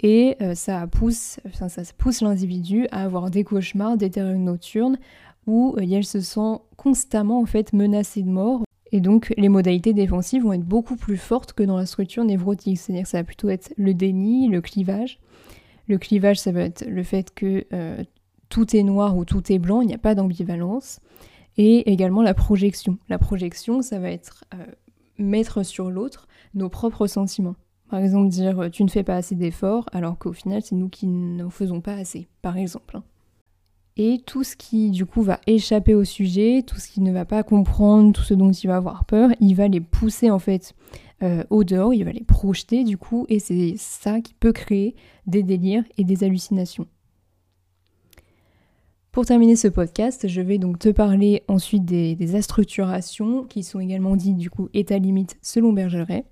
Et 0.00 0.36
euh, 0.42 0.54
ça 0.54 0.86
pousse, 0.86 1.40
ça 1.54 1.82
pousse 1.96 2.20
l'individu 2.20 2.86
à 2.90 3.04
avoir 3.04 3.30
des 3.30 3.42
cauchemars, 3.42 3.96
des 3.96 4.10
terreurs 4.10 4.38
nocturnes, 4.38 4.98
où 5.46 5.76
euh, 5.78 5.86
elle 5.90 6.04
se 6.04 6.20
sent 6.20 6.58
constamment 6.76 7.40
en 7.40 7.46
fait 7.46 7.72
menacée 7.72 8.22
de 8.22 8.28
mort. 8.28 8.64
Et 8.90 9.00
donc 9.00 9.32
les 9.38 9.48
modalités 9.48 9.94
défensives 9.94 10.42
vont 10.42 10.52
être 10.52 10.66
beaucoup 10.66 10.96
plus 10.96 11.16
fortes 11.16 11.54
que 11.54 11.62
dans 11.62 11.78
la 11.78 11.86
structure 11.86 12.24
névrotique. 12.24 12.76
C'est-à-dire 12.76 13.04
que 13.04 13.08
ça 13.08 13.18
va 13.18 13.24
plutôt 13.24 13.48
être 13.48 13.72
le 13.78 13.94
déni, 13.94 14.48
le 14.48 14.60
clivage. 14.60 15.20
Le 15.88 15.96
clivage, 15.96 16.38
ça 16.38 16.52
va 16.52 16.60
être 16.60 16.84
le 16.86 17.02
fait 17.02 17.32
que 17.34 17.64
tout 18.52 18.76
est 18.76 18.82
noir 18.82 19.16
ou 19.16 19.24
tout 19.24 19.50
est 19.50 19.58
blanc, 19.58 19.80
il 19.80 19.88
n'y 19.88 19.94
a 19.94 19.98
pas 19.98 20.14
d'ambivalence. 20.14 21.00
Et 21.56 21.90
également 21.90 22.22
la 22.22 22.34
projection. 22.34 22.98
La 23.08 23.18
projection, 23.18 23.82
ça 23.82 23.98
va 23.98 24.10
être 24.10 24.44
euh, 24.54 24.64
mettre 25.18 25.64
sur 25.64 25.90
l'autre 25.90 26.28
nos 26.54 26.68
propres 26.68 27.06
sentiments. 27.06 27.56
Par 27.88 28.00
exemple, 28.00 28.28
dire 28.28 28.70
tu 28.70 28.84
ne 28.84 28.88
fais 28.88 29.02
pas 29.02 29.16
assez 29.16 29.34
d'efforts, 29.34 29.88
alors 29.92 30.18
qu'au 30.18 30.32
final, 30.32 30.62
c'est 30.62 30.74
nous 30.74 30.88
qui 30.88 31.06
n'en 31.06 31.50
faisons 31.50 31.80
pas 31.80 31.94
assez, 31.94 32.28
par 32.42 32.56
exemple. 32.58 32.98
Hein 32.98 33.04
et 33.96 34.20
tout 34.24 34.44
ce 34.44 34.56
qui 34.56 34.90
du 34.90 35.04
coup 35.04 35.22
va 35.22 35.40
échapper 35.46 35.94
au 35.94 36.04
sujet, 36.04 36.62
tout 36.66 36.78
ce 36.78 36.88
qui 36.88 37.00
ne 37.00 37.12
va 37.12 37.24
pas 37.24 37.42
comprendre, 37.42 38.12
tout 38.12 38.22
ce 38.22 38.34
dont 38.34 38.50
il 38.50 38.66
va 38.66 38.76
avoir 38.76 39.04
peur, 39.04 39.30
il 39.40 39.54
va 39.54 39.68
les 39.68 39.80
pousser 39.80 40.30
en 40.30 40.38
fait 40.38 40.74
euh, 41.22 41.44
au 41.50 41.62
dehors, 41.64 41.92
il 41.92 42.04
va 42.04 42.12
les 42.12 42.24
projeter 42.24 42.84
du 42.84 42.96
coup, 42.96 43.26
et 43.28 43.38
c'est 43.38 43.74
ça 43.76 44.20
qui 44.20 44.34
peut 44.34 44.52
créer 44.52 44.94
des 45.26 45.42
délires 45.42 45.84
et 45.98 46.04
des 46.04 46.24
hallucinations. 46.24 46.86
Pour 49.12 49.26
terminer 49.26 49.56
ce 49.56 49.68
podcast, 49.68 50.26
je 50.26 50.40
vais 50.40 50.56
donc 50.56 50.78
te 50.78 50.88
parler 50.88 51.42
ensuite 51.46 51.84
des, 51.84 52.14
des 52.14 52.34
astructurations 52.34 53.44
qui 53.44 53.62
sont 53.62 53.78
également 53.78 54.16
dites 54.16 54.38
du 54.38 54.48
coup 54.48 54.70
état 54.72 54.98
limite 54.98 55.36
selon 55.42 55.74
Bergeret. 55.74 56.24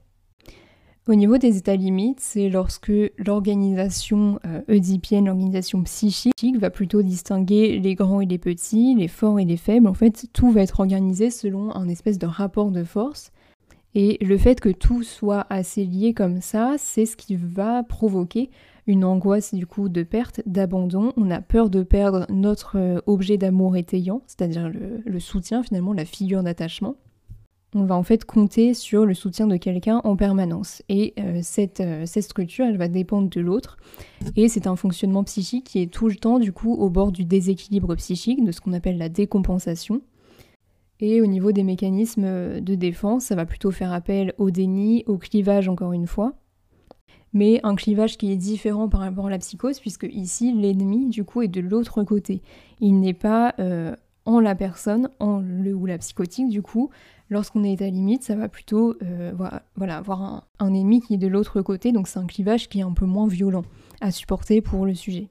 Au 1.06 1.14
niveau 1.14 1.36
des 1.36 1.58
états 1.58 1.76
limites, 1.76 2.20
c'est 2.20 2.48
lorsque 2.48 2.92
l'organisation 3.18 4.40
euh, 4.46 4.62
oedipienne, 4.70 5.26
l'organisation 5.26 5.82
psychique, 5.82 6.56
va 6.58 6.70
plutôt 6.70 7.02
distinguer 7.02 7.78
les 7.78 7.94
grands 7.94 8.22
et 8.22 8.26
les 8.26 8.38
petits, 8.38 8.94
les 8.94 9.08
forts 9.08 9.38
et 9.38 9.44
les 9.44 9.58
faibles. 9.58 9.86
En 9.86 9.92
fait, 9.92 10.28
tout 10.32 10.50
va 10.50 10.62
être 10.62 10.80
organisé 10.80 11.30
selon 11.30 11.76
un 11.76 11.86
espèce 11.86 12.18
de 12.18 12.26
rapport 12.26 12.70
de 12.70 12.84
force. 12.84 13.30
Et 13.94 14.18
le 14.24 14.38
fait 14.38 14.60
que 14.60 14.68
tout 14.68 15.02
soit 15.02 15.46
assez 15.50 15.84
lié 15.84 16.14
comme 16.14 16.40
ça, 16.40 16.76
c'est 16.78 17.06
ce 17.06 17.16
qui 17.16 17.36
va 17.36 17.82
provoquer 17.82 18.50
une 18.86 19.04
angoisse 19.04 19.54
du 19.54 19.66
coup 19.66 19.88
de 19.88 20.02
perte, 20.02 20.42
d'abandon. 20.46 21.12
On 21.16 21.30
a 21.30 21.40
peur 21.40 21.70
de 21.70 21.82
perdre 21.82 22.26
notre 22.28 22.78
euh, 22.78 23.00
objet 23.06 23.36
d'amour 23.36 23.76
étayant, 23.76 24.22
c'est-à-dire 24.26 24.70
le 24.70 25.20
soutien 25.20 25.62
finalement, 25.62 25.92
la 25.92 26.04
figure 26.04 26.42
d'attachement 26.42 26.96
on 27.74 27.84
va 27.84 27.94
en 27.94 28.02
fait 28.02 28.24
compter 28.24 28.74
sur 28.74 29.06
le 29.06 29.14
soutien 29.14 29.46
de 29.46 29.56
quelqu'un 29.56 30.00
en 30.04 30.16
permanence. 30.16 30.82
Et 30.88 31.14
euh, 31.18 31.40
cette, 31.42 31.80
euh, 31.80 32.04
cette, 32.06 32.24
structure, 32.24 32.66
elle 32.66 32.76
va 32.76 32.88
dépendre 32.88 33.28
de 33.28 33.40
l'autre. 33.40 33.76
Et 34.36 34.48
c'est 34.48 34.66
un 34.66 34.76
fonctionnement 34.76 35.24
psychique 35.24 35.66
qui 35.66 35.80
est 35.80 35.86
tout 35.92 36.08
le 36.08 36.16
temps, 36.16 36.38
du 36.38 36.52
coup, 36.52 36.72
au 36.74 36.90
bord 36.90 37.12
du 37.12 37.24
déséquilibre 37.24 37.94
psychique, 37.96 38.44
de 38.44 38.52
ce 38.52 38.60
qu'on 38.60 38.72
appelle 38.72 38.98
la 38.98 39.08
décompensation. 39.08 40.02
Et 41.00 41.20
au 41.20 41.26
niveau 41.26 41.52
des 41.52 41.62
mécanismes 41.62 42.24
euh, 42.24 42.60
de 42.60 42.74
défense, 42.74 43.24
ça 43.24 43.34
va 43.34 43.46
plutôt 43.46 43.70
faire 43.70 43.92
appel 43.92 44.34
au 44.38 44.50
déni, 44.50 45.04
au 45.06 45.18
clivage, 45.18 45.68
encore 45.68 45.92
une 45.92 46.06
fois. 46.06 46.34
Mais 47.32 47.60
un 47.62 47.74
clivage 47.74 48.18
qui 48.18 48.32
est 48.32 48.36
différent 48.36 48.88
par 48.88 49.00
rapport 49.00 49.26
à 49.26 49.30
la 49.30 49.38
psychose, 49.38 49.78
puisque 49.78 50.08
ici, 50.10 50.52
l'ennemi, 50.52 51.06
du 51.06 51.24
coup, 51.24 51.42
est 51.42 51.48
de 51.48 51.60
l'autre 51.60 52.02
côté. 52.02 52.42
Il 52.80 52.98
n'est 52.98 53.14
pas 53.14 53.54
en 54.24 54.40
la 54.40 54.56
personne, 54.56 55.10
en 55.20 55.38
le 55.38 55.72
ou 55.72 55.86
la 55.86 55.96
psychotique, 55.96 56.48
du 56.48 56.60
coup, 56.60 56.90
Lorsqu'on 57.30 57.62
est 57.62 57.80
à 57.80 57.88
limite, 57.88 58.24
ça 58.24 58.34
va 58.34 58.48
plutôt 58.48 58.96
euh, 59.04 59.32
avoir 59.80 60.44
un, 60.58 60.74
ennemi 60.74 61.00
qui 61.00 61.14
est 61.14 61.18
de 61.18 61.28
l'autre 61.28 61.62
côté, 61.62 61.92
donc 61.92 62.08
c'est 62.08 62.18
un 62.18 62.26
clivage 62.26 62.68
qui 62.68 62.80
est 62.80 62.82
un 62.82 62.92
peu 62.92 63.06
moins 63.06 63.28
violent 63.28 63.62
à 64.00 64.10
supporter 64.10 64.60
pour 64.60 64.84
le 64.84 64.94
sujet. 64.94 65.28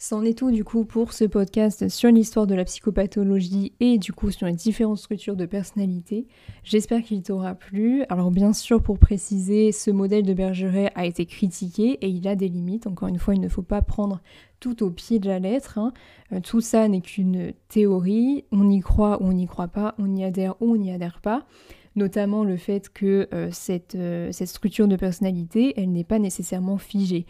C'en 0.00 0.22
est 0.22 0.38
tout 0.38 0.52
du 0.52 0.62
coup 0.62 0.84
pour 0.84 1.12
ce 1.12 1.24
podcast 1.24 1.88
sur 1.88 2.12
l'histoire 2.12 2.46
de 2.46 2.54
la 2.54 2.64
psychopathologie 2.64 3.72
et 3.80 3.98
du 3.98 4.12
coup 4.12 4.30
sur 4.30 4.46
les 4.46 4.52
différentes 4.52 4.98
structures 4.98 5.34
de 5.34 5.44
personnalité. 5.44 6.28
J'espère 6.62 7.02
qu'il 7.02 7.20
t'aura 7.20 7.56
plu. 7.56 8.04
Alors 8.08 8.30
bien 8.30 8.52
sûr 8.52 8.80
pour 8.80 9.00
préciser, 9.00 9.72
ce 9.72 9.90
modèle 9.90 10.24
de 10.24 10.34
Bergeret 10.34 10.92
a 10.94 11.04
été 11.04 11.26
critiqué 11.26 11.98
et 12.00 12.08
il 12.08 12.28
a 12.28 12.36
des 12.36 12.46
limites. 12.46 12.86
Encore 12.86 13.08
une 13.08 13.18
fois, 13.18 13.34
il 13.34 13.40
ne 13.40 13.48
faut 13.48 13.62
pas 13.62 13.82
prendre 13.82 14.22
tout 14.60 14.84
au 14.84 14.90
pied 14.90 15.18
de 15.18 15.26
la 15.26 15.40
lettre. 15.40 15.78
Hein. 15.78 15.92
Euh, 16.32 16.38
tout 16.38 16.60
ça 16.60 16.86
n'est 16.86 17.00
qu'une 17.00 17.52
théorie. 17.66 18.44
On 18.52 18.70
y 18.70 18.78
croit 18.78 19.20
ou 19.20 19.26
on 19.26 19.32
n'y 19.32 19.48
croit 19.48 19.66
pas, 19.66 19.96
on 19.98 20.14
y 20.14 20.22
adhère 20.22 20.54
ou 20.60 20.74
on 20.74 20.76
n'y 20.76 20.92
adhère 20.92 21.20
pas 21.20 21.44
notamment 21.98 22.44
le 22.44 22.56
fait 22.56 22.88
que 22.88 23.28
euh, 23.34 23.50
cette, 23.52 23.94
euh, 23.94 24.32
cette, 24.32 24.48
structure 24.48 24.88
de 24.88 24.96
personnalité, 24.96 25.74
elle 25.78 25.92
n'est 25.92 26.04
pas 26.04 26.18
nécessairement 26.18 26.78
figée. 26.78 27.26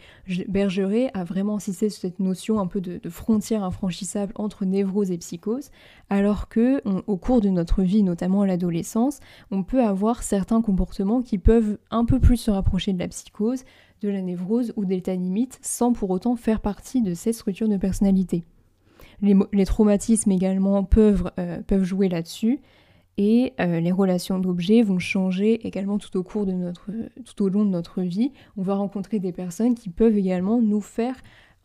Bergeret 0.47 1.11
a 1.13 1.25
vraiment 1.25 1.55
insisté 1.55 1.89
sur 1.89 2.01
cette 2.01 2.19
notion 2.19 2.59
un 2.59 2.67
peu 2.67 2.79
de, 2.79 3.01
frontière 3.09 3.63
infranchissable 3.63 4.31
entre 4.35 4.63
névrose 4.63 5.11
et 5.11 5.17
psychose, 5.17 5.71
alors 6.09 6.47
que 6.47 6.81
au 7.07 7.17
cours 7.17 7.41
de 7.41 7.49
notre 7.49 7.83
vie, 7.83 8.03
notamment 8.03 8.43
à 8.43 8.47
l'adolescence, 8.47 9.19
on 9.51 9.63
peut 9.63 9.83
avoir 9.83 10.23
certains 10.23 10.61
comportements 10.61 11.21
qui 11.21 11.37
peuvent 11.37 11.77
un 11.91 12.05
peu 12.05 12.19
plus 12.19 12.37
se 12.37 12.51
rapprocher 12.51 12.93
de 12.93 12.99
la 12.99 13.07
psychose, 13.07 13.63
de 14.01 14.09
la 14.09 14.21
névrose 14.21 14.71
ou 14.77 14.85
d'état 14.85 15.15
limite, 15.15 15.59
sans 15.61 15.91
pour 15.91 16.09
autant 16.11 16.35
faire 16.35 16.61
partie 16.61 17.01
de 17.01 17.13
cette 17.13 17.35
structure 17.35 17.67
de 17.67 17.77
personnalité. 17.77 18.43
Les, 19.21 19.65
traumatismes 19.65 20.31
également 20.31 20.83
peuvent, 20.83 21.29
euh, 21.39 21.61
peuvent 21.67 21.83
jouer 21.83 22.07
là-dessus, 22.07 22.61
et 23.19 23.51
euh, 23.59 23.81
les 23.81 23.91
relations 23.91 24.39
d'objets 24.39 24.81
vont 24.81 24.97
changer 24.97 25.67
également 25.67 25.97
tout 25.97 26.15
au 26.15 26.23
cours 26.23 26.47
tout 27.25 27.43
au 27.43 27.49
long 27.49 27.65
de 27.65 27.69
notre 27.69 28.01
vie. 28.01 28.31
On 28.55 28.61
va 28.61 28.75
rencontrer 28.75 29.19
des 29.19 29.33
personnes 29.33 29.75
qui 29.75 29.89
peuvent 29.89 30.17
également 30.17 30.61
nous 30.61 30.79
faire 30.79 31.15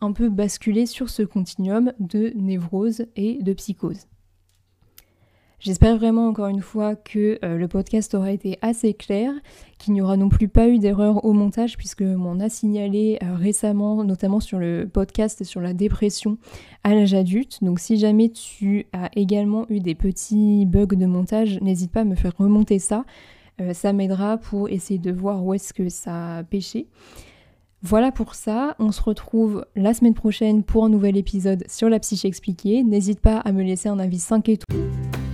un 0.01 0.11
peu 0.11 0.27
basculer 0.27 0.85
sur 0.85 1.09
ce 1.09 1.23
continuum 1.23 1.93
de 1.97 2.33
névrose 2.35 3.05
et 3.15 3.41
de 3.41 3.53
psychose. 3.53 4.05
J'espère 5.65 5.97
vraiment 5.97 6.27
encore 6.27 6.45
une 6.45 6.61
fois 6.61 6.95
que 6.95 7.39
euh, 7.43 7.57
le 7.57 7.67
podcast 7.67 8.13
aura 8.13 8.31
été 8.31 8.59
assez 8.61 8.93
clair, 8.93 9.33
qu'il 9.79 9.95
n'y 9.95 10.01
aura 10.01 10.15
non 10.15 10.29
plus 10.29 10.47
pas 10.47 10.67
eu 10.67 10.77
d'erreur 10.77 11.25
au 11.25 11.33
montage 11.33 11.75
puisque 11.75 12.03
m'en 12.03 12.39
a 12.39 12.49
signalé 12.49 13.17
euh, 13.23 13.33
récemment, 13.33 14.03
notamment 14.03 14.39
sur 14.39 14.59
le 14.59 14.87
podcast 14.87 15.43
sur 15.43 15.61
la 15.61 15.73
dépression 15.73 16.37
à 16.83 16.93
l'âge 16.93 17.15
adulte. 17.15 17.63
Donc 17.63 17.79
si 17.79 17.97
jamais 17.97 18.29
tu 18.29 18.85
as 18.93 19.09
également 19.15 19.65
eu 19.69 19.79
des 19.79 19.95
petits 19.95 20.67
bugs 20.67 20.85
de 20.85 21.07
montage, 21.07 21.59
n'hésite 21.61 21.91
pas 21.91 22.01
à 22.01 22.05
me 22.05 22.13
faire 22.13 22.33
remonter 22.37 22.77
ça. 22.77 23.03
Euh, 23.59 23.73
ça 23.73 23.91
m'aidera 23.91 24.37
pour 24.37 24.69
essayer 24.69 24.99
de 24.99 25.11
voir 25.11 25.43
où 25.43 25.55
est-ce 25.55 25.73
que 25.73 25.89
ça 25.89 26.37
a 26.37 26.43
pêché. 26.43 26.85
Voilà 27.81 28.11
pour 28.11 28.35
ça, 28.35 28.75
on 28.77 28.91
se 28.91 29.01
retrouve 29.01 29.65
la 29.75 29.95
semaine 29.95 30.13
prochaine 30.13 30.61
pour 30.61 30.85
un 30.85 30.89
nouvel 30.89 31.17
épisode 31.17 31.63
sur 31.67 31.89
la 31.89 31.97
psyché 31.97 32.27
expliquée. 32.27 32.83
N'hésite 32.83 33.19
pas 33.19 33.39
à 33.39 33.51
me 33.51 33.63
laisser 33.63 33.89
un 33.89 33.97
avis 33.97 34.19
5 34.19 34.47
étoiles. 34.49 35.24